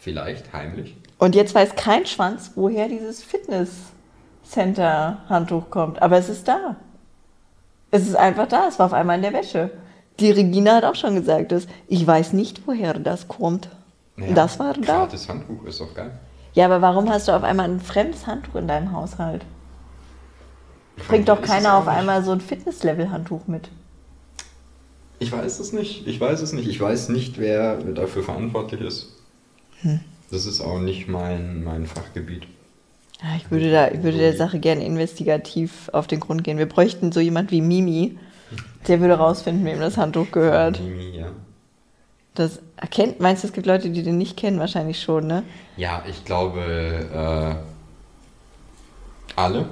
[0.00, 0.94] Vielleicht heimlich.
[1.18, 6.02] Und jetzt weiß kein Schwanz, woher dieses Fitness-Center-Handtuch kommt.
[6.02, 6.76] Aber es ist da.
[7.90, 8.66] Es ist einfach da.
[8.68, 9.70] Es war auf einmal in der Wäsche.
[10.20, 13.68] Die Regina hat auch schon gesagt, dass ich weiß nicht, woher das kommt.
[14.16, 14.80] Naja, das war da.
[14.80, 16.12] Gratis Handtuch ist doch geil.
[16.54, 19.44] Ja, aber warum hast du auf einmal ein fremdes Handtuch in deinem Haushalt?
[21.08, 21.94] Bringt doch keiner auf nicht.
[21.94, 23.70] einmal so ein Fitness-Level-Handtuch mit.
[25.18, 26.06] Ich weiß es nicht.
[26.06, 26.68] Ich weiß es nicht.
[26.68, 29.14] Ich weiß nicht, wer dafür verantwortlich ist.
[29.80, 30.00] Hm.
[30.30, 32.44] Das ist auch nicht mein, mein Fachgebiet.
[33.22, 36.58] Ja, ich würde, da, ich würde der Sache gerne investigativ auf den Grund gehen.
[36.58, 38.18] Wir bräuchten so jemand wie Mimi.
[38.88, 40.80] Der würde rausfinden, wem das Handtuch gehört.
[40.80, 41.28] Mimi, ja.
[42.34, 44.58] Das erkennt, meinst du, es gibt Leute, die den nicht kennen?
[44.58, 45.42] Wahrscheinlich schon, ne?
[45.76, 46.60] Ja, ich glaube,
[47.12, 47.54] äh,
[49.36, 49.66] alle.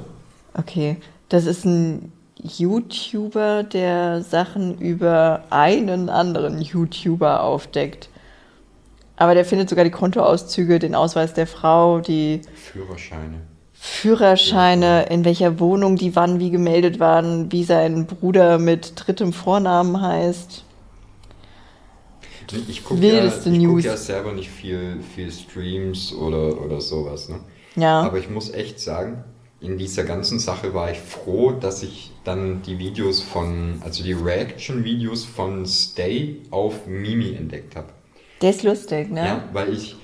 [0.54, 0.98] Okay.
[1.28, 2.12] Das ist ein
[2.42, 8.08] YouTuber, der Sachen über einen anderen YouTuber aufdeckt.
[9.16, 13.40] Aber der findet sogar die Kontoauszüge, den Ausweis der Frau, die Führerscheine.
[13.82, 20.02] Führerscheine, in welcher Wohnung die wann wie gemeldet waren, wie sein Bruder mit drittem Vornamen
[20.02, 20.64] heißt.
[22.68, 27.30] Ich gucke ja, ich guck ja selber nicht viel, viel Streams oder, oder sowas.
[27.30, 27.40] Ne?
[27.74, 28.02] Ja.
[28.02, 29.24] Aber ich muss echt sagen,
[29.60, 34.12] in dieser ganzen Sache war ich froh, dass ich dann die Videos von, also die
[34.12, 37.88] Reaction-Videos von Stay auf Mimi entdeckt habe.
[38.42, 39.24] Der ist lustig, ne?
[39.24, 39.96] Ja, weil ich,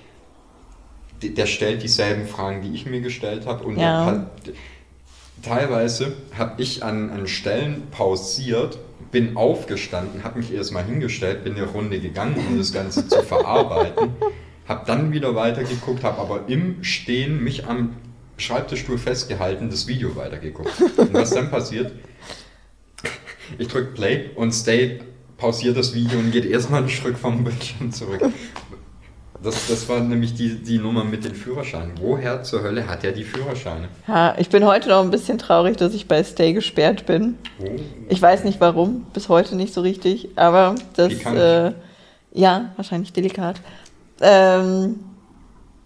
[1.23, 4.07] der stellt dieselben Fragen, die ich mir gestellt habe und Ja.
[4.07, 4.31] hat,
[5.43, 8.79] teilweise habe ich an, an Stellen pausiert,
[9.13, 14.11] bin aufgestanden, habe mich erstmal hingestellt, bin eine Runde gegangen, um das Ganze zu verarbeiten,
[14.67, 17.97] habe dann wieder weitergeguckt, habe aber im Stehen mich am
[18.39, 20.73] Schreibtischstuhl festgehalten, das Video weitergeguckt.
[20.99, 21.93] Und was dann passiert?
[23.59, 25.01] Ich drücke Play und Stay
[25.39, 28.21] pausiert das Video und geht erstmal einen Schritt vom Bildschirm zurück.
[29.47, 31.93] Das, das war nämlich die, die Nummer mit den Führerscheinen.
[32.01, 33.87] Woher zur Hölle hat er die Führerscheine?
[34.09, 37.39] Ja, ich bin heute noch ein bisschen traurig, dass ich bei Stay gesperrt bin.
[37.61, 37.67] Oh.
[38.09, 41.73] Ich weiß nicht warum, bis heute nicht so richtig, aber das, äh,
[42.33, 43.61] ja, wahrscheinlich delikat.
[44.21, 44.99] Ähm,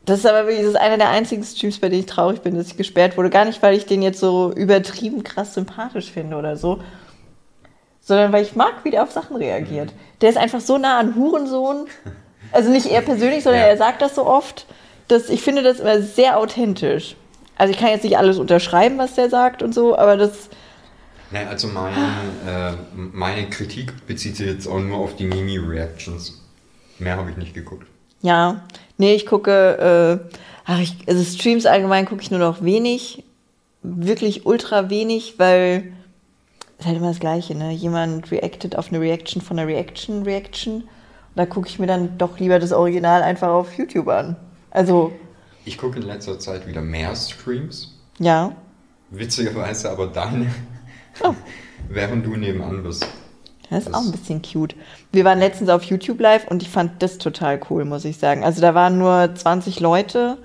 [0.07, 2.57] das ist aber wirklich, das ist einer der einzigen Streams, bei denen ich traurig bin,
[2.57, 3.29] dass ich gesperrt wurde.
[3.29, 6.81] Gar nicht, weil ich den jetzt so übertrieben krass sympathisch finde oder so,
[8.01, 9.93] sondern weil ich mag, wie der auf Sachen reagiert.
[10.23, 11.85] Der ist einfach so nah an Hurensohn.
[12.53, 13.69] Also nicht er persönlich, sondern Ja.
[13.69, 14.67] er sagt das so oft,
[15.09, 17.17] dass ich finde das immer sehr authentisch.
[17.57, 20.49] Also ich kann jetzt nicht alles unterschreiben, was der sagt und so, aber das,
[21.33, 21.93] Nein, also mein,
[22.47, 26.43] äh, meine Kritik bezieht sich jetzt auch nur auf die Mimi-Reactions.
[26.99, 27.87] Mehr habe ich nicht geguckt.
[28.23, 28.63] Ja,
[29.01, 30.37] Nee, ich gucke, äh,
[30.67, 33.25] ach, ich, also Streams allgemein gucke ich nur noch wenig,
[33.83, 35.95] wirklich ultra wenig, weil
[36.79, 37.71] ist halt immer das Gleiche, ne?
[37.73, 40.87] Jemand reactet auf eine Reaction von einer Reaction, Reaction.
[41.41, 44.37] Da gucke ich mir dann doch lieber das Original einfach auf YouTube an.
[44.71, 45.11] Also,
[45.65, 47.95] Ich gucke in letzter Zeit wieder mehr Streams.
[48.19, 48.53] ja.
[49.09, 50.49] Witzigerweise aber deine,
[51.25, 51.33] Oh.
[51.89, 53.07] während du nebenan bist.
[53.71, 54.77] Das ist Das- auch ein bisschen cute.
[55.13, 58.45] Wir waren letztens auf YouTube live und ich fand das total cool, muss ich sagen.
[58.45, 60.37] Also da waren nur 20 Leute,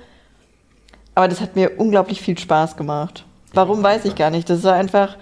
[1.14, 3.26] aber das hat mir unglaublich viel Spaß gemacht.
[3.54, 4.50] Warum weiß ich gar nicht.
[4.50, 5.18] Das war einfach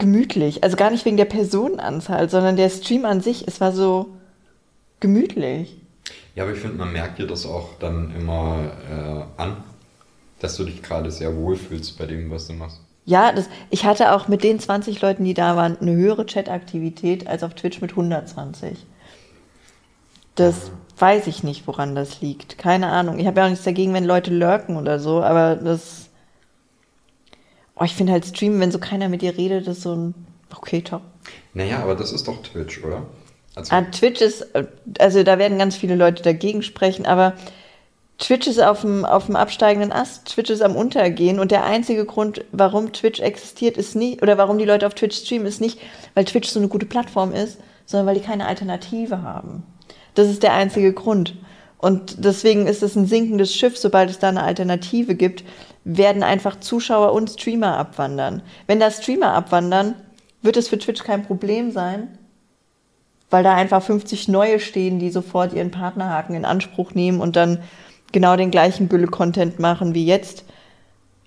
[0.00, 0.64] gemütlich.
[0.64, 3.46] Also gar nicht wegen der Personenanzahl, sondern der Stream an sich.
[3.46, 4.16] Es war so
[4.98, 5.76] gemütlich.
[6.34, 9.58] Ja, aber ich finde, man merkt dir das auch dann immer äh, an,
[10.40, 12.80] dass du dich gerade sehr wohl fühlst bei dem, was du machst.
[13.04, 17.26] Ja, das, ich hatte auch mit den 20 Leuten, die da waren, eine höhere Chataktivität
[17.26, 18.86] als auf Twitch mit 120.
[20.34, 22.58] Das weiß ich nicht, woran das liegt.
[22.58, 23.18] Keine Ahnung.
[23.18, 26.09] Ich habe ja auch nichts dagegen, wenn Leute lurken oder so, aber das.
[27.80, 30.14] Oh, ich finde halt Streamen, wenn so keiner mit dir redet, ist so ein.
[30.54, 31.00] Okay, top.
[31.54, 33.04] Naja, aber das ist doch Twitch, oder?
[33.54, 34.66] Also, Ah, Twitch ist, äh,
[34.98, 37.34] also da werden ganz viele Leute dagegen sprechen, aber
[38.18, 42.04] Twitch ist auf dem, auf dem absteigenden Ast, Twitch ist am Untergehen und der einzige
[42.04, 45.80] Grund, warum Twitch existiert, ist nicht, oder warum die Leute auf Twitch streamen, ist nicht,
[46.14, 49.62] weil Twitch so eine gute Plattform ist, sondern weil die keine Alternative haben.
[50.14, 51.36] Das ist der einzige Grund.
[51.78, 55.44] Und deswegen ist es ein sinkendes Schiff, sobald es da eine Alternative gibt,
[55.96, 58.42] werden einfach Zuschauer und Streamer abwandern.
[58.66, 59.94] Wenn da Streamer abwandern,
[60.42, 62.18] wird es für Twitch kein Problem sein,
[63.30, 67.62] weil da einfach 50 neue stehen, die sofort ihren Partnerhaken in Anspruch nehmen und dann
[68.12, 70.44] genau den gleichen Gülle-Content machen wie jetzt.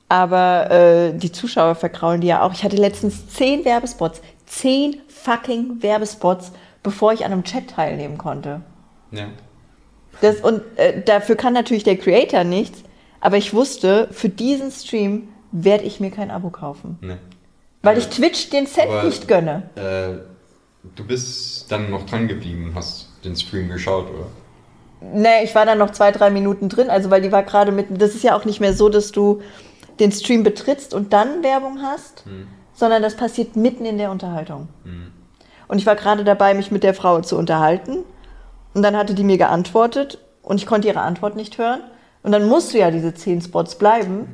[0.09, 2.53] Aber äh, die Zuschauer verkraulen die ja auch.
[2.53, 6.51] Ich hatte letztens zehn Werbespots, zehn fucking Werbespots,
[6.83, 8.61] bevor ich an einem Chat teilnehmen konnte.
[9.11, 9.27] ja.
[10.21, 12.83] Das, und äh, dafür kann natürlich der Creator nichts,
[13.23, 16.97] aber ich wusste, für diesen Stream werde ich mir kein Abo kaufen.
[16.99, 17.17] Ne.
[17.81, 19.63] Weil ich Twitch den Cent Aber- nicht gönne.
[19.75, 20.19] Äh,
[20.95, 24.25] du bist dann noch dran geblieben, hast den Stream geschaut, oder?
[25.13, 27.97] Nee, ich war dann noch zwei, drei Minuten drin, also weil die war gerade mitten.
[27.97, 29.41] Das ist ja auch nicht mehr so, dass du
[30.01, 32.25] den Stream betrittst und dann Werbung hast,
[32.73, 34.67] sondern das passiert mitten in der Unterhaltung.
[35.69, 37.99] Und ich war gerade dabei, mich mit der Frau zu unterhalten.
[38.73, 41.81] Und dann hatte die mir geantwortet und ich konnte ihre Antwort nicht hören.
[42.23, 44.27] Und dann musst du ja diese zehn Spots bleiben.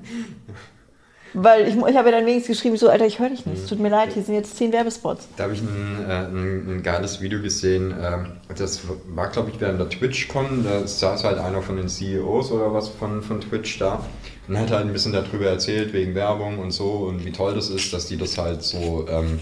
[1.34, 3.64] Weil ich, ich habe ja dann wenigstens geschrieben, so, Alter, ich höre dich nicht.
[3.64, 5.28] Es tut mir leid, hier sind jetzt zehn Werbespots.
[5.38, 7.94] Da habe ich ein, äh, ein, ein geiles Video gesehen.
[8.02, 10.64] ähm, das war, glaube ich, während der TwitchCon.
[10.64, 14.04] Da saß halt einer von den CEOs oder was von, von Twitch da
[14.48, 17.70] und hat halt ein bisschen darüber erzählt, wegen Werbung und so und wie toll das
[17.70, 19.40] ist, dass die das halt so, ähm,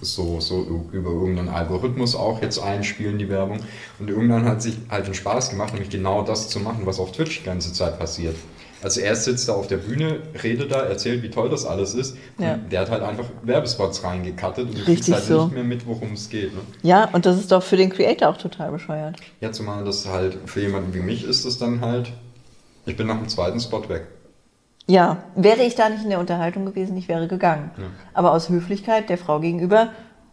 [0.00, 3.60] so, so über irgendeinen Algorithmus auch jetzt einspielen, die Werbung.
[3.98, 7.12] Und irgendwann hat sich halt den Spaß gemacht, nämlich genau das zu machen, was auf
[7.12, 8.36] Twitch die ganze Zeit passiert.
[8.80, 12.16] Also er sitzt da auf der Bühne, redet da, erzählt, wie toll das alles ist.
[12.38, 12.56] Ja.
[12.56, 15.44] Der hat halt einfach Werbespots reingekattet und du kriegst halt so.
[15.44, 16.54] nicht mehr mit, worum es geht.
[16.54, 16.60] Ne?
[16.82, 19.16] Ja, und das ist doch für den Creator auch total bescheuert.
[19.40, 22.12] Ja, zumal das halt für jemanden wie mich ist es dann halt,
[22.86, 24.06] ich bin nach dem zweiten Spot weg.
[24.88, 27.70] Ja, wäre ich da nicht in der Unterhaltung gewesen, ich wäre gegangen.
[28.14, 29.90] Aber aus Höflichkeit der Frau gegenüber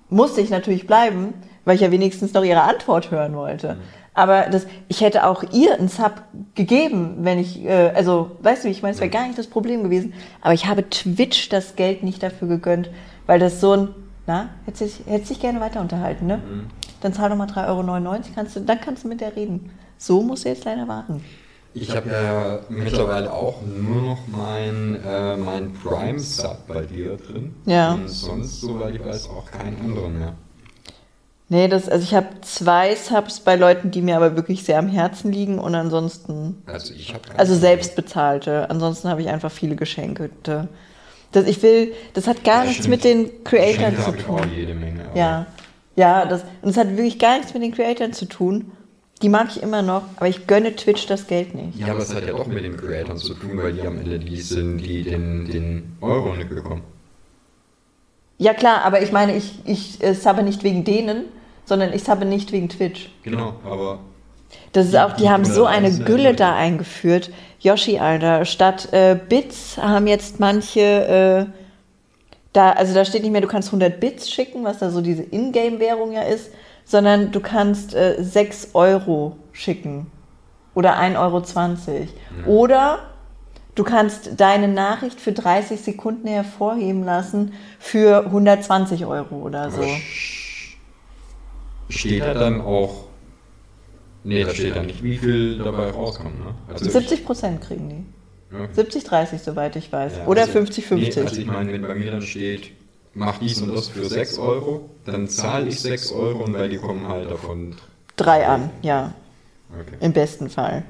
[0.10, 1.34] musste ich natürlich bleiben,
[1.66, 3.78] weil ich ja wenigstens noch ihre Antwort hören wollte.
[4.14, 6.22] Aber das, ich hätte auch ihr einen Sub
[6.54, 9.84] gegeben, wenn ich, äh, also, weißt du, ich meine, es wäre gar nicht das Problem
[9.84, 10.14] gewesen.
[10.42, 12.90] Aber ich habe Twitch das Geld nicht dafür gegönnt,
[13.26, 13.90] weil das so ein,
[14.26, 16.40] na, hättest dich, hättest dich gerne weiter unterhalten, ne?
[17.02, 19.70] Dann zahl doch mal 3,99 Euro, kannst du, dann kannst du mit der reden.
[19.98, 21.22] So musst du jetzt leider warten.
[21.78, 27.54] Ich habe ja mittlerweile auch nur noch mein, äh, mein Prime-Sub bei dir drin.
[27.66, 27.94] Ja.
[27.96, 30.34] Und sonst, soweit ich weiß, auch keinen anderen mehr.
[31.50, 34.88] Nee, das, also ich habe zwei Subs bei Leuten, die mir aber wirklich sehr am
[34.88, 38.70] Herzen liegen und ansonsten, Also ich habe also selbst bezahlte.
[38.70, 40.30] Ansonsten habe ich einfach viele Geschenkte.
[41.34, 44.40] Das, ich will, das hat gar Ja, nichts mit den Geschenke zu habe ich auch
[44.40, 44.52] tun.
[44.56, 45.04] jede Menge.
[45.14, 45.46] Ja,
[45.98, 48.72] ja, das, und es hat wirklich gar nichts mit den Creatoren zu tun.
[49.22, 51.80] Die mag ich immer noch, aber ich gönne Twitch das Geld nicht.
[51.80, 54.20] Ja, aber es hat ja doch mit den Creatoren zu tun, weil die am Ende
[54.20, 56.84] die sind, die den, den Euro nicht bekommen.
[58.38, 61.26] Ja klar, aber ich meine, ich, ich äh, subbe nicht wegen denen,
[61.64, 63.10] sondern ich subbe nicht wegen Twitch.
[63.24, 64.00] Genau, aber
[64.74, 67.32] Das ist auch, die die haben so eine Gülle da eingeführt.
[67.62, 71.46] Yoshi, Alter, statt äh, Bits haben jetzt manche, äh,
[72.52, 75.24] da, also da steht nicht mehr, du kannst 100 Bits schicken, was da so diese
[75.24, 76.52] Ingame-Währung ja ist,
[76.86, 80.08] sondern du kannst äh, 6 Euro schicken
[80.74, 81.44] oder 1,20 Euro.
[82.46, 83.00] Oder
[83.74, 89.84] du kannst deine Nachricht für 30 Sekunden hervorheben lassen für 120 Euro oder so.
[91.90, 93.06] steht da dann auch
[94.26, 96.40] Nee, da steht ja nicht, wie viel dabei rauskommt.
[96.40, 96.56] Ne?
[96.68, 98.56] Also 70 Prozent kriegen die.
[98.58, 98.68] Ja.
[98.74, 100.18] 70, 30, soweit ich weiß.
[100.18, 101.16] Ja, Oder also- 50, 50.
[101.16, 102.72] Nee, also ich meine, wenn bei mir dann steht,
[103.16, 106.78] mach dies und das für 6 Euro, dann zahle ich 6 Euro und weil die
[106.78, 107.76] kommen halt davon.
[108.16, 109.14] Drei an, ja.
[109.72, 109.98] Okay.
[110.00, 110.84] Im besten Fall.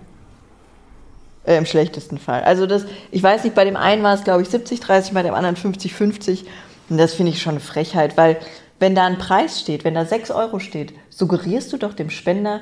[1.45, 2.43] Äh, Im schlechtesten Fall.
[2.43, 5.23] Also das, ich weiß nicht, bei dem einen war es, glaube ich, 70, 30, bei
[5.23, 6.45] dem anderen 50, 50.
[6.89, 8.38] Und das finde ich schon eine Frechheit, weil
[8.80, 12.61] wenn da ein Preis steht, wenn da 6 Euro steht, suggerierst du doch dem Spender,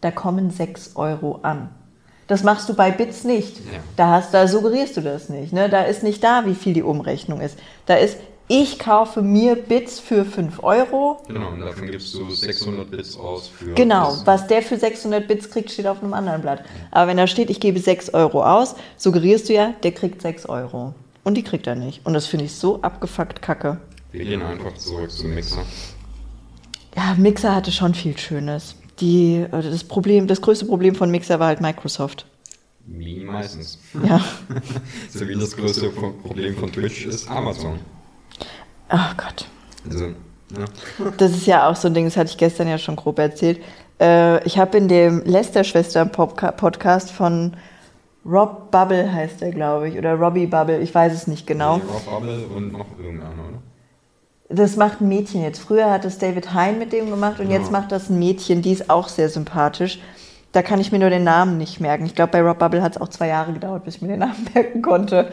[0.00, 1.70] da kommen 6 Euro an.
[2.28, 3.56] Das machst du bei Bits nicht.
[3.58, 3.80] Ja.
[3.96, 5.52] Da, hast, da suggerierst du das nicht.
[5.52, 5.68] Ne?
[5.68, 7.58] Da ist nicht da, wie viel die Umrechnung ist.
[7.86, 8.18] Da ist,
[8.48, 11.22] ich kaufe mir Bits für 5 Euro.
[11.28, 13.74] Genau, und davon gibst du 600 Bits aus für.
[13.74, 16.64] Genau, das- was der für 600 Bits kriegt, steht auf einem anderen Blatt.
[16.90, 20.46] Aber wenn da steht, ich gebe 6 Euro aus, suggerierst du ja, der kriegt 6
[20.46, 20.94] Euro.
[21.24, 22.04] Und die kriegt er nicht.
[22.06, 23.78] Und das finde ich so abgefuckt kacke.
[24.12, 25.62] Wir gehen einfach zurück zum Mixer.
[26.96, 28.74] Ja, Mixer hatte schon viel Schönes.
[29.00, 32.24] Die, äh, das, Problem, das größte Problem von Mixer war halt Microsoft.
[32.86, 33.78] Wie meistens.
[34.02, 34.24] Ja.
[35.10, 37.78] so wie das größte Pro- Problem von Twitch ist Amazon.
[38.88, 39.46] Ach Gott.
[39.88, 40.64] Also, ja.
[41.18, 43.60] Das ist ja auch so ein Ding, das hatte ich gestern ja schon grob erzählt.
[44.00, 47.56] Äh, ich habe in dem Lester-Schwestern-Podcast von
[48.24, 51.76] Rob Bubble heißt er, glaube ich, oder Robbie Bubble, ich weiß es nicht genau.
[51.78, 53.58] Nee, Rob Bubble und noch irgendeiner, oder?
[54.50, 55.60] Das macht ein Mädchen jetzt.
[55.60, 57.58] Früher hat es David Hein mit dem gemacht und Ja.
[57.58, 59.98] jetzt macht das ein Mädchen, die ist auch sehr sympathisch.
[60.52, 62.06] Da kann ich mir nur den Namen nicht merken.
[62.06, 64.20] Ich glaube, bei Rob Bubble hat es auch zwei Jahre gedauert, bis ich mir den
[64.20, 65.30] Namen merken konnte.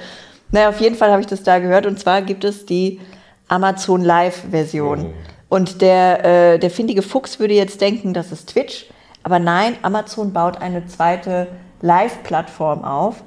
[0.51, 2.99] Naja, auf jeden Fall habe ich das da gehört und zwar gibt es die
[3.47, 5.05] Amazon Live-Version.
[5.05, 5.55] Oh.
[5.55, 8.87] Und der, äh, der findige Fuchs würde jetzt denken, das ist Twitch.
[9.23, 11.47] Aber nein, Amazon baut eine zweite
[11.81, 13.23] Live-Plattform auf,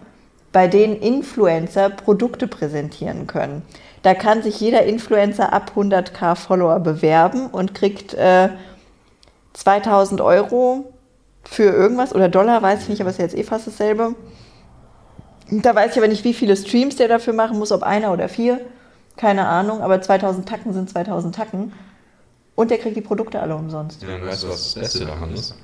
[0.52, 3.62] bei denen Influencer Produkte präsentieren können.
[4.02, 8.48] Da kann sich jeder Influencer ab 100k Follower bewerben und kriegt äh,
[9.54, 10.92] 2000 Euro
[11.42, 14.14] für irgendwas oder Dollar, weiß ich nicht, aber ist ja jetzt eh fast dasselbe.
[15.50, 18.28] Da weiß ich aber nicht, wie viele Streams der dafür machen muss, ob einer oder
[18.28, 18.60] vier.
[19.18, 21.72] Keine Ahnung, aber 2000 Tacken sind 2000 Tacken.
[22.54, 24.02] Und der kriegt die Produkte alle umsonst.
[24.02, 25.54] Ja, und weißt du, was das Beste daran ist?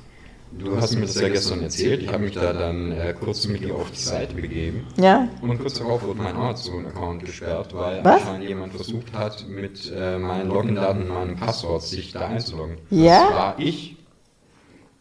[0.58, 2.02] Du hast mir das ja gestern erzählt.
[2.02, 4.86] Ich habe mich da dann äh, kurz mit dir auf die Seite begeben.
[4.96, 5.28] Ja?
[5.40, 8.22] Und kurz darauf wurde mein Amazon-Account gesperrt, weil Was?
[8.22, 12.78] anscheinend jemand versucht hat, mit äh, meinen Login-Daten und meinem Passwort sich da einzuloggen.
[12.90, 13.24] Ja?
[13.24, 13.96] Das war ich.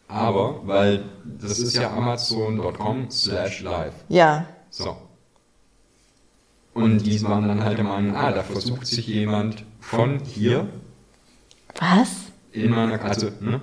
[0.08, 3.94] Aber, weil das ist ja amazon.com slash live.
[4.08, 4.46] Ja.
[4.70, 4.96] So.
[6.74, 10.66] Und die waren dann halt der Meinung, ah, da versucht sich jemand von hier
[11.78, 12.10] Was?
[12.52, 13.60] in meiner, also, ne?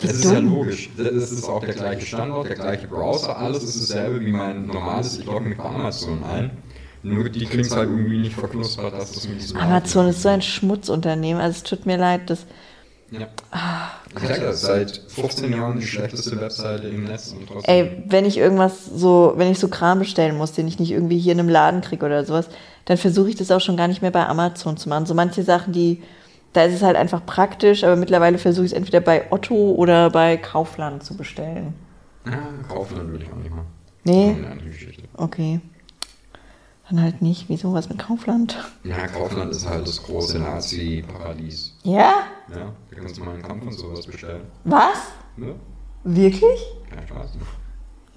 [0.00, 0.90] Wie Das ist ja logisch.
[0.96, 5.18] Das ist auch der gleiche Standort, der gleiche Browser, alles ist dasselbe wie mein normales,
[5.18, 6.50] ich logge mich bei Amazon ein.
[7.04, 10.28] Nur die kriegen es halt irgendwie nicht verknuspert, dass das mit diesem Amazon ist so
[10.28, 11.40] ein Schmutzunternehmen.
[11.42, 12.46] Also es tut mir leid, das.
[13.12, 13.28] Ja.
[14.14, 17.74] Ich sag das, seit 15 Jahren die schlechteste Webseite im Netz und trotzdem.
[17.74, 21.18] Ey, wenn ich irgendwas so, wenn ich so Kram bestellen muss, den ich nicht irgendwie
[21.18, 22.48] hier in einem Laden kriege oder sowas,
[22.86, 25.06] dann versuche ich das auch schon gar nicht mehr bei Amazon zu machen.
[25.06, 26.02] So manche Sachen, die,
[26.54, 30.10] da ist es halt einfach praktisch, aber mittlerweile versuche ich es entweder bei Otto oder
[30.10, 31.74] bei Kaufland zu bestellen.
[32.26, 33.66] Ja, Kaufland würde ich auch nicht machen.
[34.04, 34.36] Nee?
[34.38, 35.02] Eine andere Geschichte.
[35.16, 35.60] Okay.
[36.92, 37.48] Dann halt nicht.
[37.48, 38.58] Wieso was mit Kaufland?
[38.84, 41.72] Ja, Kaufland ist halt das große Nazi-Paradies.
[41.84, 42.26] Ja?
[42.50, 44.42] Ja, da kannst du mal einen Kampf und sowas bestellen.
[44.64, 44.98] Was?
[45.38, 45.54] Ne?
[46.04, 46.60] Wirklich?
[46.94, 47.30] Kein Spaß.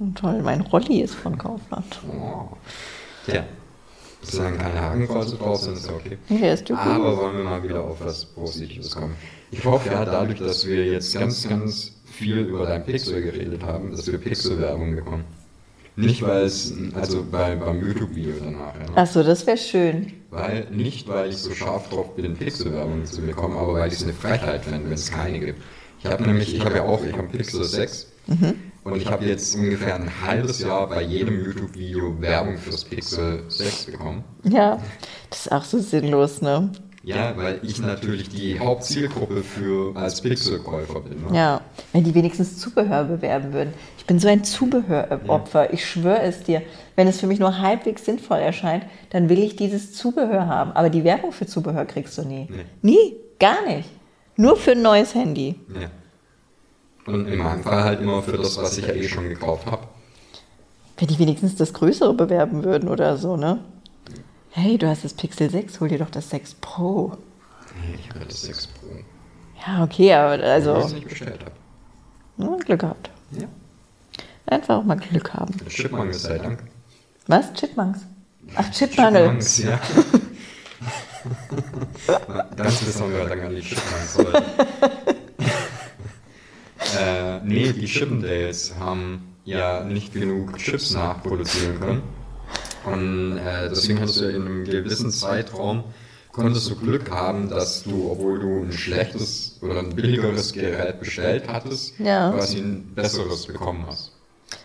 [0.01, 2.01] Oh, toll, mein Rolli ist von Kaufland.
[2.05, 2.49] Oh.
[3.31, 3.45] Ja.
[4.21, 6.17] Solange keine Hakenkreuze drauf sind, ist ja okay.
[6.29, 6.83] Der ist typisch.
[6.83, 9.15] Aber wollen wir mal wieder auf was Positives kommen.
[9.51, 13.91] Ich hoffe ja, dadurch, dass wir jetzt ganz, ganz viel über dein Pixel geredet haben,
[13.91, 15.23] dass wir Pixel-Werbung bekommen.
[15.97, 18.73] Nicht, weil es, also bei, beim YouTube-Video danach.
[18.75, 19.01] Ja.
[19.01, 20.11] Achso, das wäre schön.
[20.29, 24.03] Weil, nicht, weil ich so scharf drauf bin, Pixel-Werbung zu bekommen, aber weil ich es
[24.03, 25.61] eine Frechheit fände, wenn es keine gibt.
[25.99, 28.07] Ich habe nämlich, ich habe ja auch, ich habe Pixel 6
[28.83, 33.85] und ich habe jetzt ungefähr ein halbes Jahr bei jedem YouTube-Video Werbung fürs Pixel 6
[33.85, 34.23] bekommen.
[34.43, 34.81] Ja,
[35.29, 36.71] das ist auch so sinnlos, ne?
[37.05, 41.23] Ja, weil ich natürlich die Hauptzielgruppe für als Pixel-Käufer bin.
[41.29, 41.37] Ne?
[41.37, 41.61] Ja,
[41.93, 43.73] wenn die wenigstens Zubehör bewerben würden.
[43.99, 46.63] Ich bin so ein Zubehöropfer, ich schwöre es dir.
[46.95, 50.71] Wenn es für mich nur halbwegs sinnvoll erscheint, dann will ich dieses Zubehör haben.
[50.71, 52.47] Aber die Werbung für Zubehör kriegst du nie.
[52.49, 52.65] Nee.
[52.81, 53.89] Nie, gar nicht.
[54.35, 55.59] Nur für ein neues Handy.
[55.79, 55.91] Ja.
[57.05, 59.83] Und in meinem Fall halt immer für das, was ich ja eh schon gekauft habe.
[60.97, 63.59] Wenn die wenigstens das Größere bewerben würden oder so, ne?
[64.57, 67.17] Hey, du hast das Pixel 6, hol dir doch das 6 Pro.
[67.81, 68.87] Nee, ich habe das 6 Pro.
[69.67, 71.51] Ja, okay, aber also es nicht bestellt habe.
[72.37, 73.09] ja, Glück gehabt.
[73.31, 73.47] Ja.
[74.45, 75.53] Einfach auch mal Glück haben.
[75.67, 76.63] Chipmangel sei Dank.
[77.27, 77.51] Was?
[77.51, 78.05] Chipmunks?
[78.55, 79.23] Ach, Chipmangel.
[79.23, 79.77] Chipmunks, ja.
[82.55, 84.17] Ganz besonderer Dank an die Chipmunks.
[86.97, 92.03] Äh, nee, die Chippendales haben ja nicht genug Chips nachproduzieren können.
[92.85, 95.83] Und äh, deswegen hast du in einem gewissen Zeitraum
[96.31, 101.45] konntest du Glück haben, dass du, obwohl du ein schlechtes oder ein billigeres Gerät bestellt
[101.47, 102.31] hattest, Ja.
[102.31, 104.11] quasi ein besseres bekommen hast.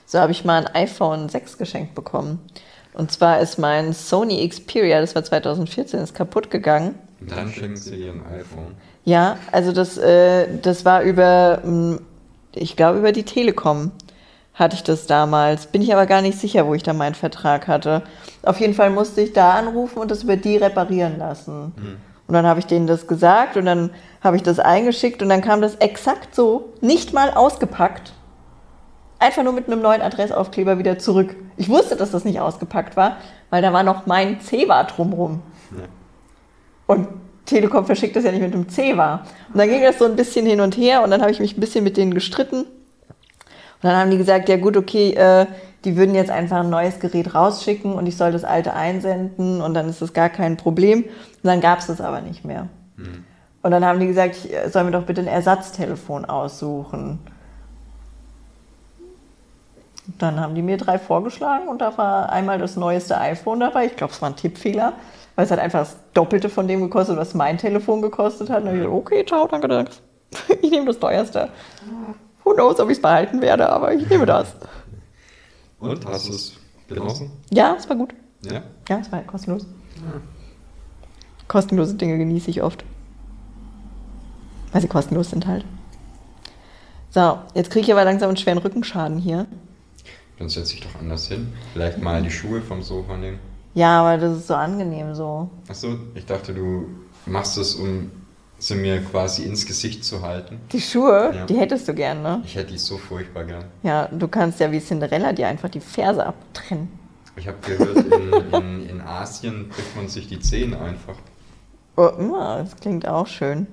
[0.05, 2.41] So habe ich mal ein iPhone 6 geschenkt bekommen.
[2.93, 6.97] Und zwar ist mein Sony Xperia, das war 2014, ist kaputt gegangen.
[7.21, 8.75] Und dann schenken sie dir ein iPhone.
[9.05, 11.99] Ja, also das, äh, das war über, mh,
[12.57, 13.93] ich glaube, über die Telekom
[14.61, 15.67] hatte ich das damals.
[15.67, 18.03] Bin ich aber gar nicht sicher, wo ich da meinen Vertrag hatte.
[18.43, 21.73] Auf jeden Fall musste ich da anrufen und das über die reparieren lassen.
[22.29, 23.91] Und dann habe ich denen das gesagt und dann
[24.23, 28.13] habe ich das eingeschickt und dann kam das exakt so, nicht mal ausgepackt.
[29.19, 31.35] Einfach nur mit einem neuen Adressaufkleber wieder zurück.
[31.57, 33.17] Ich wusste, dass das nicht ausgepackt war,
[33.51, 35.43] weil da war noch mein C-War drumrum.
[35.73, 35.85] Ja.
[36.87, 37.09] Und
[37.47, 39.25] Telekom verschickt das ja nicht mit dem C-War.
[39.53, 41.57] Und dann ging das so ein bisschen hin und her und dann habe ich mich
[41.57, 42.65] ein bisschen mit denen gestritten.
[43.83, 45.47] Und dann haben die gesagt, ja gut, okay, äh,
[45.85, 49.73] die würden jetzt einfach ein neues Gerät rausschicken und ich soll das alte einsenden und
[49.73, 51.05] dann ist das gar kein Problem.
[51.05, 52.69] Und dann gab es das aber nicht mehr.
[53.63, 57.19] Und dann haben die gesagt, ich äh, soll mir doch bitte ein Ersatztelefon aussuchen.
[60.19, 63.87] Dann haben die mir drei vorgeschlagen und da war einmal das neueste iPhone dabei.
[63.87, 64.95] Ich glaube, es war ein Tippfehler,
[65.37, 68.59] weil es hat einfach das Doppelte von dem gekostet, was mein Telefon gekostet hat.
[68.59, 69.93] Und dann habe ich gesagt, okay, ciao, danke, danke.
[70.63, 71.49] Ich nehme das teuerste.
[72.51, 74.57] Who knows, ob ich es behalten werde, aber ich nehme das.
[75.79, 76.55] Und hast du es
[76.89, 77.31] genossen?
[77.51, 78.13] Ja, es war gut.
[78.43, 78.63] Ja.
[78.89, 79.67] Ja, es war kostenlos.
[81.47, 82.85] Kostenlose Dinge genieße ich oft.
[84.73, 85.65] Weil sie kostenlos sind halt.
[87.11, 89.47] So, jetzt kriege ich aber langsam einen schweren Rückenschaden hier.
[90.39, 91.53] Dann setz dich doch anders hin.
[91.73, 93.39] Vielleicht mal die Schuhe vom Sofa nehmen.
[93.75, 95.49] Ja, aber das ist so angenehm so.
[95.69, 96.89] Achso, ich dachte, du
[97.27, 98.11] machst es, um
[98.61, 100.61] sie mir quasi ins Gesicht zu halten.
[100.71, 101.47] Die Schuhe, Ja.
[101.47, 102.43] die hättest du gern, ne?
[102.45, 103.65] Ich hätte die so furchtbar gern.
[103.83, 106.89] Ja, du kannst ja wie Cinderella dir einfach die Ferse abtrennen.
[107.37, 111.17] Ich habe gehört, in, in, in Asien bricht man sich die Zehen einfach.
[111.97, 112.11] Oh,
[112.59, 113.67] das klingt auch schön.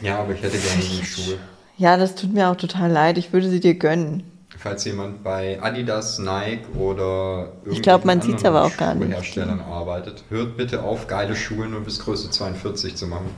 [0.00, 1.38] Ja, aber ich hätte gerne die Schuhe.
[1.76, 3.16] Ja, das tut mir auch total leid.
[3.18, 4.22] Ich würde sie dir gönnen.
[4.62, 8.94] Falls jemand bei Adidas, Nike oder Ich glaub, man irgendwelchen sieht's aber anderen auch gar
[8.94, 9.06] nicht.
[9.06, 13.30] Schuhherstellern arbeitet, hört bitte auf, geile Schuhe nur bis Größe 42 zu machen.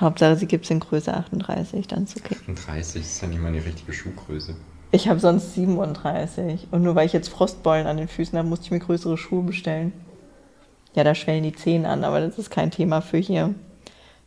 [0.00, 2.36] Hauptsache, sie gibt es in Größe 38, dann ist okay.
[2.40, 4.54] 38 ist ja nicht meine richtige Schuhgröße.
[4.92, 6.68] Ich habe sonst 37.
[6.70, 9.42] Und nur weil ich jetzt Frostbeulen an den Füßen habe, musste ich mir größere Schuhe
[9.42, 9.92] bestellen.
[10.94, 13.54] Ja, da schwellen die Zehen an, aber das ist kein Thema für hier.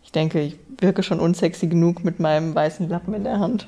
[0.03, 3.67] Ich denke, ich wirke schon unsexy genug mit meinem weißen Lappen in der Hand.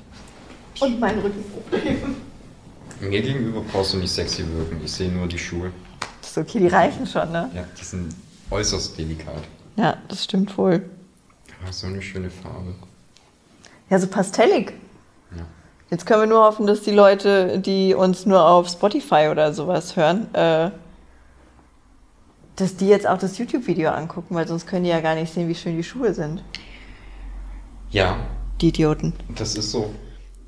[0.80, 2.27] Und mein Rückenproblem.
[3.00, 5.72] Mir gegenüber brauchst du nicht sexy wirken, ich sehe nur die Schuhe.
[6.20, 7.50] Das ist okay, die reichen schon, ne?
[7.54, 8.14] Ja, die sind
[8.50, 9.42] äußerst delikat.
[9.76, 10.88] Ja, das stimmt wohl.
[11.66, 12.74] Ah, so eine schöne Farbe.
[13.90, 14.72] Ja, so pastellig.
[15.36, 15.44] Ja.
[15.90, 19.96] Jetzt können wir nur hoffen, dass die Leute, die uns nur auf Spotify oder sowas
[19.96, 20.70] hören, äh,
[22.56, 25.48] dass die jetzt auch das YouTube-Video angucken, weil sonst können die ja gar nicht sehen,
[25.48, 26.42] wie schön die Schuhe sind.
[27.90, 28.16] Ja,
[28.60, 29.12] Die Idioten.
[29.36, 29.94] das ist so.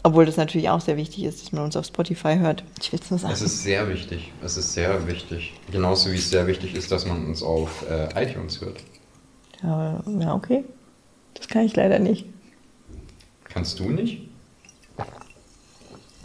[0.02, 2.64] Obwohl das natürlich auch sehr wichtig ist, dass man uns auf Spotify hört.
[2.80, 3.34] Ich will es nur sagen.
[3.34, 4.32] Es ist sehr wichtig.
[4.42, 5.52] Es ist sehr wichtig.
[5.70, 8.78] Genauso wie es sehr wichtig ist, dass man uns auf äh, iTunes hört.
[9.62, 10.64] Ja, ja, okay.
[11.34, 12.26] Das kann ich leider nicht.
[13.44, 14.22] Kannst du nicht?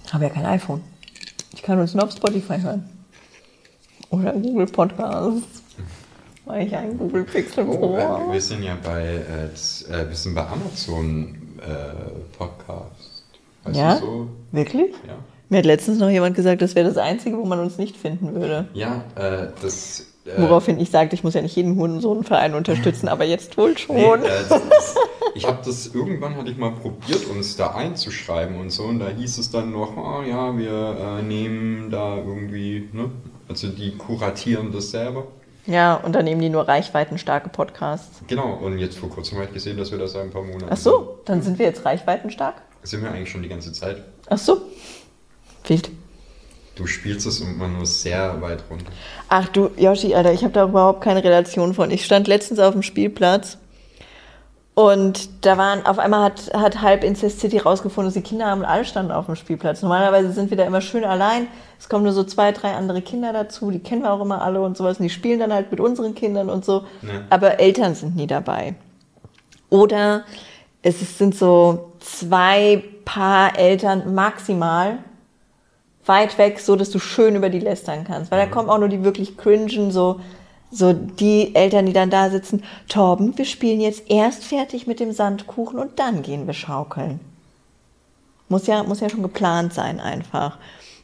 [0.06, 0.82] Ich habe ja kein iPhone.
[1.54, 2.90] Ich kann uns nur auf Spotify hören.
[4.10, 5.64] Oder Google Podcasts.
[6.46, 10.08] Weil ich ein Google Pixel Oh, äh, Pro wir sind ja bei, äh, das, äh,
[10.08, 13.15] wir sind bei Amazon äh, Podcast.
[13.66, 13.98] Weißt Ja?
[13.98, 14.28] so?
[14.52, 14.92] Wirklich?
[15.08, 15.16] Ja.
[15.50, 18.34] Mir hat letztens noch jemand gesagt, das wäre das Einzige, wo man uns nicht finden
[18.34, 18.68] würde.
[18.74, 20.08] Ja, äh, das.
[20.26, 23.96] Äh, Woraufhin ich sagte, ich muss ja nicht jeden Hurensohnverein unterstützen, aber jetzt wohl schon.
[23.96, 24.42] Nee, äh,
[24.78, 24.98] ist,
[25.36, 29.10] ich habe das irgendwann hatte ich mal probiert, uns da einzuschreiben und so, und da
[29.10, 33.12] hieß es dann noch, ah ja, wir äh, nehmen da irgendwie, ne?
[33.48, 35.28] Also die kuratieren das selber.
[35.68, 38.22] Ja, und dann nehmen die nur reichweitenstarke Podcasts.
[38.28, 40.68] Genau, und jetzt vor kurzem habe ich gesehen, dass wir das seit ein paar Monaten.
[40.70, 42.56] Ach so, dann sind wir jetzt reichweitenstark?
[42.86, 43.98] Sind wir eigentlich schon die ganze Zeit.
[44.30, 44.62] Ach so.
[45.68, 45.90] Wild.
[46.76, 48.86] Du spielst es immer nur sehr weit runter.
[49.30, 51.90] Ach du, Yoshi, Alter, ich habe da überhaupt keine Relation von.
[51.90, 53.58] Ich stand letztens auf dem Spielplatz
[54.74, 58.60] und da waren, auf einmal hat, hat halb Incest City rausgefunden, dass die Kinder haben
[58.60, 59.82] und alle standen auf dem Spielplatz.
[59.82, 61.48] Normalerweise sind wir da immer schön allein.
[61.80, 64.62] Es kommen nur so zwei, drei andere Kinder dazu, die kennen wir auch immer alle
[64.62, 65.00] und sowas.
[65.00, 66.84] Und die spielen dann halt mit unseren Kindern und so.
[67.04, 67.22] Ja.
[67.30, 68.76] Aber Eltern sind nie dabei.
[69.70, 70.26] Oder
[70.82, 75.00] es ist- sind so zwei Paar Eltern maximal
[76.06, 78.32] weit weg, so dass du schön über die lästern kannst.
[78.32, 80.20] Weil da kommen auch nur die wirklich cringen, so,
[80.72, 82.64] so die Eltern, die dann da sitzen.
[82.88, 87.20] Torben, wir spielen jetzt erst fertig mit dem Sandkuchen und dann gehen wir schaukeln.
[88.50, 90.58] Muss ja, muss ja schon geplant sein einfach.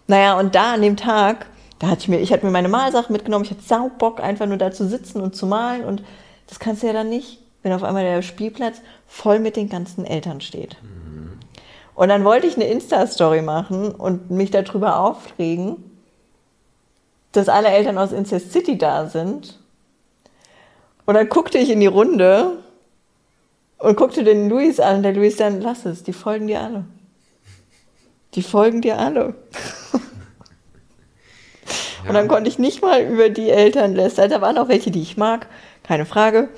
[0.07, 1.47] Naja, und da an dem Tag,
[1.79, 4.45] da hatte ich mir, ich hatte mir meine Malsachen mitgenommen, ich hatte sau Bock, einfach
[4.45, 5.83] nur da zu sitzen und zu malen.
[5.83, 6.03] Und
[6.47, 10.05] das kannst du ja dann nicht, wenn auf einmal der Spielplatz voll mit den ganzen
[10.05, 10.77] Eltern steht.
[11.93, 15.91] Und dann wollte ich eine Insta-Story machen und mich darüber aufregen,
[17.31, 19.59] dass alle Eltern aus Incest City da sind.
[21.05, 22.57] Und dann guckte ich in die Runde
[23.77, 24.97] und guckte den Luis an.
[24.97, 26.85] Und der Luis dann, lass es, die folgen dir alle.
[28.35, 29.35] Die folgen dir alle.
[32.07, 34.29] Und dann konnte ich nicht mal über die Eltern lästern.
[34.29, 35.47] Da waren auch welche, die ich mag,
[35.83, 36.49] keine Frage.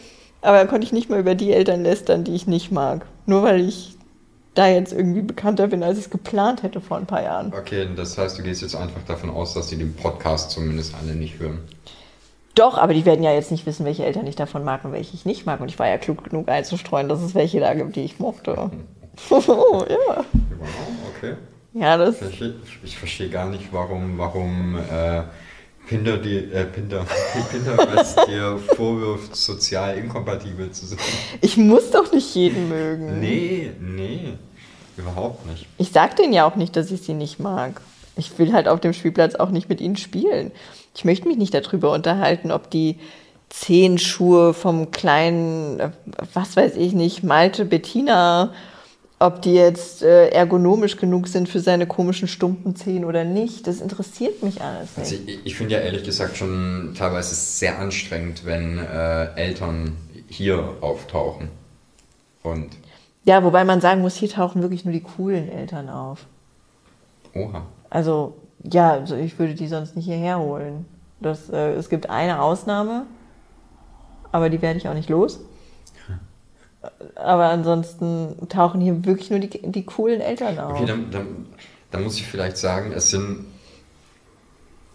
[0.43, 3.05] Aber dann konnte ich nicht mal über die Eltern lästern, die ich nicht mag.
[3.25, 3.95] Nur weil ich
[4.53, 7.53] da jetzt irgendwie bekannter bin, als ich es geplant hätte vor ein paar Jahren.
[7.57, 11.15] Okay, das heißt, du gehst jetzt einfach davon aus, dass sie den Podcast zumindest alle
[11.15, 11.59] nicht hören.
[12.55, 15.15] Doch, aber die werden ja jetzt nicht wissen, welche Eltern ich davon mag und welche
[15.15, 15.59] ich nicht mag.
[15.61, 18.69] Und ich war ja klug genug einzustreuen, dass es welche da gibt, die ich mochte.
[19.29, 19.39] oh,
[19.89, 20.17] ja.
[20.17, 20.25] Wow,
[21.15, 21.35] okay.
[21.73, 22.21] Ja, das.
[22.21, 22.43] Ich,
[22.83, 25.23] ich verstehe gar nicht, warum, warum äh,
[25.87, 27.05] Pinder, die, äh, Pinder,
[27.51, 30.99] Pinterest dir vorwirft, sozial inkompatibel zu sein.
[31.41, 33.19] Ich muss doch nicht jeden mögen.
[33.19, 34.33] Nee, nee,
[34.97, 35.67] überhaupt nicht.
[35.77, 37.81] Ich sag denen ja auch nicht, dass ich sie nicht mag.
[38.15, 40.51] Ich will halt auf dem Spielplatz auch nicht mit ihnen spielen.
[40.95, 42.99] Ich möchte mich nicht darüber unterhalten, ob die
[43.49, 45.89] zehn Schuhe vom kleinen, äh,
[46.33, 48.53] was weiß ich nicht, Malte Bettina,
[49.23, 53.67] ob die jetzt äh, ergonomisch genug sind für seine komischen stumpen Zehen oder nicht.
[53.67, 55.11] Das interessiert mich alles nicht.
[55.13, 59.95] Also ich, ich finde ja ehrlich gesagt schon teilweise sehr anstrengend, wenn äh, Eltern
[60.27, 61.47] hier auftauchen.
[62.43, 62.71] Und
[63.23, 66.25] Ja, wobei man sagen muss, hier tauchen wirklich nur die coolen Eltern auf.
[67.33, 67.65] oha.
[67.89, 68.35] Also,
[68.69, 70.85] ja, also ich würde die sonst nicht hierher holen.
[71.21, 73.05] Das, äh, es gibt eine Ausnahme,
[74.33, 75.39] aber die werde ich auch nicht los.
[77.15, 80.77] Aber ansonsten tauchen hier wirklich nur die, die coolen Eltern auf.
[80.77, 81.45] Okay, dann, dann,
[81.91, 83.45] dann muss ich vielleicht sagen, es sind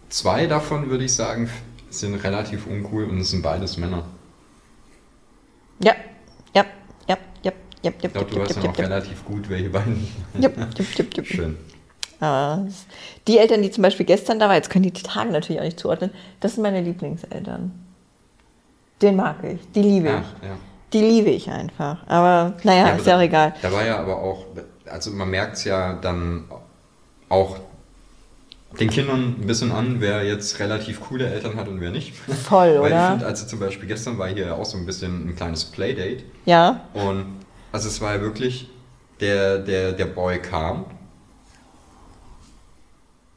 [0.09, 1.49] zwei davon, würde ich sagen,
[1.89, 4.03] sind relativ uncool und es sind beides Männer.
[5.83, 5.95] Ja,
[6.55, 6.65] ja,
[7.07, 7.51] ja, ja,
[7.83, 10.07] ja, ja, Ich glaube, du weißt ja noch relativ gut, welche beiden.
[10.35, 10.65] ja, ja, ja,
[11.17, 11.23] ja.
[11.23, 11.57] Schön.
[12.19, 12.85] Aber es-
[13.27, 15.65] die Eltern, die zum Beispiel gestern da waren, jetzt können die die Tage natürlich auch
[15.65, 16.11] nicht zuordnen,
[16.41, 17.71] das sind meine Lieblingseltern.
[19.01, 20.47] Den mag ich, die liebe Ja, ich.
[20.47, 20.57] ja.
[20.93, 21.97] Die liebe ich einfach.
[22.07, 23.53] Aber naja, Ja, ist aber ja auch egal.
[23.61, 24.45] Da war ja aber auch,
[24.87, 26.45] also man merkt es ja dann
[27.29, 27.57] auch
[28.79, 32.15] den Kindern ein bisschen an, wer jetzt relativ coole Eltern hat und wer nicht.
[32.15, 33.09] Voll, Weil ich oder?
[33.11, 36.81] finde, also zum Beispiel gestern war hier auch so ein bisschen ein kleines Playdate Ja,
[36.93, 37.25] und
[37.71, 38.69] also es war ja wirklich,
[39.19, 40.85] der, der, der Boy kam,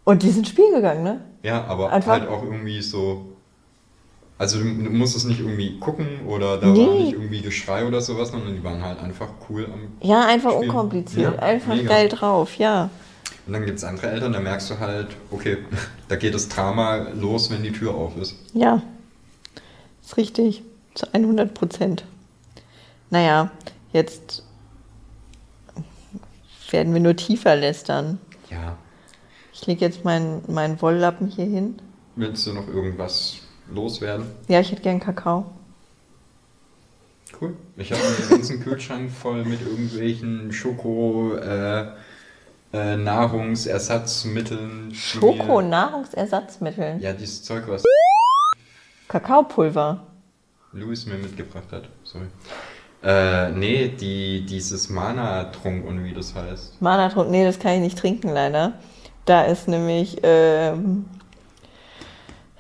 [0.05, 1.21] und die sind spielen gegangen, ne?
[1.43, 3.32] ja, aber Einfach- halt auch irgendwie so,
[4.43, 6.87] also du, du musstest nicht irgendwie gucken oder da Nee.
[6.87, 10.51] war nicht irgendwie Geschrei oder sowas, sondern die waren halt einfach cool am Ja, einfach
[10.51, 10.69] Spielen.
[10.71, 11.89] unkompliziert, Ja, einfach mega.
[11.89, 12.91] geil drauf, ja.
[13.47, 15.59] Und dann gibt es andere Eltern, da merkst du halt, okay,
[16.09, 18.35] da geht das Drama los, wenn die Tür auf ist.
[18.53, 18.83] Ja,
[20.03, 20.63] ist richtig,
[20.95, 22.05] zu 100 Prozent.
[23.11, 23.51] Naja,
[23.93, 24.43] jetzt
[26.71, 28.19] werden wir nur tiefer lästern.
[28.51, 28.77] Ja.
[29.53, 31.77] Ich lege jetzt meinen meinen Wolllappen hier hin.
[32.17, 33.37] Willst du noch irgendwas
[33.75, 34.27] loswerden?
[34.49, 35.47] Ja, ich hätte gern Kakao.
[37.41, 37.55] Cool.
[37.77, 41.87] Ich habe einen ganzen Kühlschrank voll mit irgendwelchen Schoko, äh,
[42.73, 44.95] äh, Nahrungsersatzmitteln.
[44.95, 46.99] Schoko, mir- Nahrungsersatzmittel.
[47.01, 47.83] Ja, dieses Zeug, was
[49.09, 50.07] Kakaopulver.
[50.73, 51.85] Louis mir mitgebracht hat.
[52.05, 52.27] Sorry.
[53.03, 56.81] Äh, nee, die, dieses Mana-Trunk und wie das heißt.
[56.81, 58.75] Mana-Trunk, nee, das kann ich nicht trinken, leider.
[59.25, 61.05] Da ist nämlich ähm,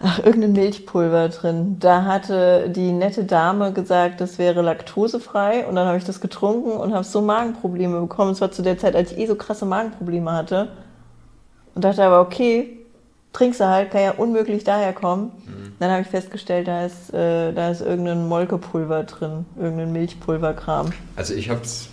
[0.03, 1.77] ach, irgendein Milchpulver drin.
[1.79, 5.67] Da hatte die nette Dame gesagt, das wäre laktosefrei.
[5.67, 8.33] Und dann habe ich das getrunken und habe so Magenprobleme bekommen.
[8.33, 10.69] Es war zu der Zeit, als ich eh so krasse Magenprobleme hatte.
[11.75, 12.79] Und dachte aber, okay,
[13.33, 15.33] trinkst du halt, kann ja unmöglich daher kommen.
[15.79, 20.93] Dann habe ich festgestellt, da ist, äh, da ist irgendein Molkepulver drin, irgendein Milchpulverkram.
[21.17, 21.89] Also ich habe es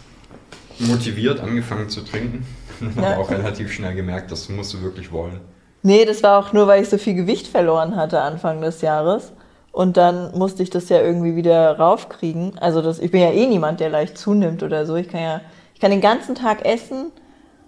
[0.79, 2.45] motiviert angefangen zu trinken.
[2.95, 3.11] Ja.
[3.11, 5.41] Aber auch relativ schnell gemerkt, das musst du wirklich wollen.
[5.81, 9.31] Nee, das war auch nur, weil ich so viel Gewicht verloren hatte Anfang des Jahres.
[9.71, 12.57] Und dann musste ich das ja irgendwie wieder raufkriegen.
[12.59, 14.95] Also das, ich bin ja eh niemand, der leicht zunimmt oder so.
[14.95, 15.41] Ich kann ja,
[15.73, 17.11] ich kann den ganzen Tag essen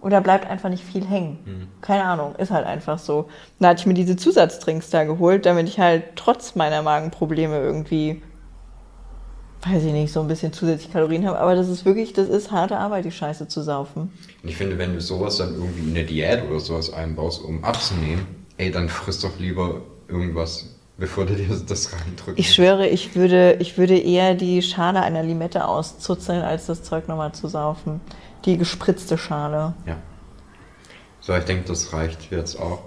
[0.02, 1.40] oder bleibt einfach nicht viel hängen.
[1.82, 3.30] Keine Ahnung, ist halt einfach so.
[3.60, 8.22] Dann hatte ich mir diese Zusatztrinks da geholt, damit ich halt trotz meiner Magenprobleme irgendwie,
[9.64, 11.40] weiß ich nicht, so ein bisschen zusätzlich Kalorien habe.
[11.40, 14.12] Aber das ist wirklich, das ist harte Arbeit, die Scheiße zu saufen.
[14.42, 17.64] Und ich finde, wenn du sowas dann irgendwie in der Diät oder sowas einbaust, um
[17.64, 18.26] abzunehmen,
[18.58, 22.40] ey, dann frisst doch lieber irgendwas, bevor du dir das reindrückst.
[22.40, 27.08] Ich schwöre, ich würde, ich würde eher die Schale einer Limette auszuzeln, als das Zeug
[27.08, 28.02] nochmal zu saufen.
[28.46, 29.74] Die gespritzte Schale.
[29.86, 29.98] Ja.
[31.20, 32.82] So, ich denke, das reicht jetzt auch.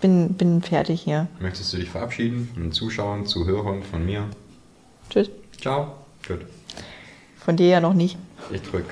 [0.00, 1.28] Bin, bin fertig hier.
[1.38, 4.26] Möchtest du dich verabschieden von den Zuschauern, Zuhörern, von mir?
[5.10, 5.30] Tschüss.
[5.60, 6.06] Ciao.
[6.26, 6.46] Gut.
[7.36, 8.16] Von dir ja noch nicht.
[8.50, 8.86] Ich drück.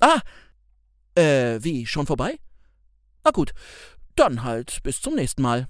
[0.00, 0.20] Ah,
[1.14, 2.38] äh, wie, schon vorbei?
[3.24, 3.54] Na gut,
[4.16, 5.68] dann halt bis zum nächsten Mal.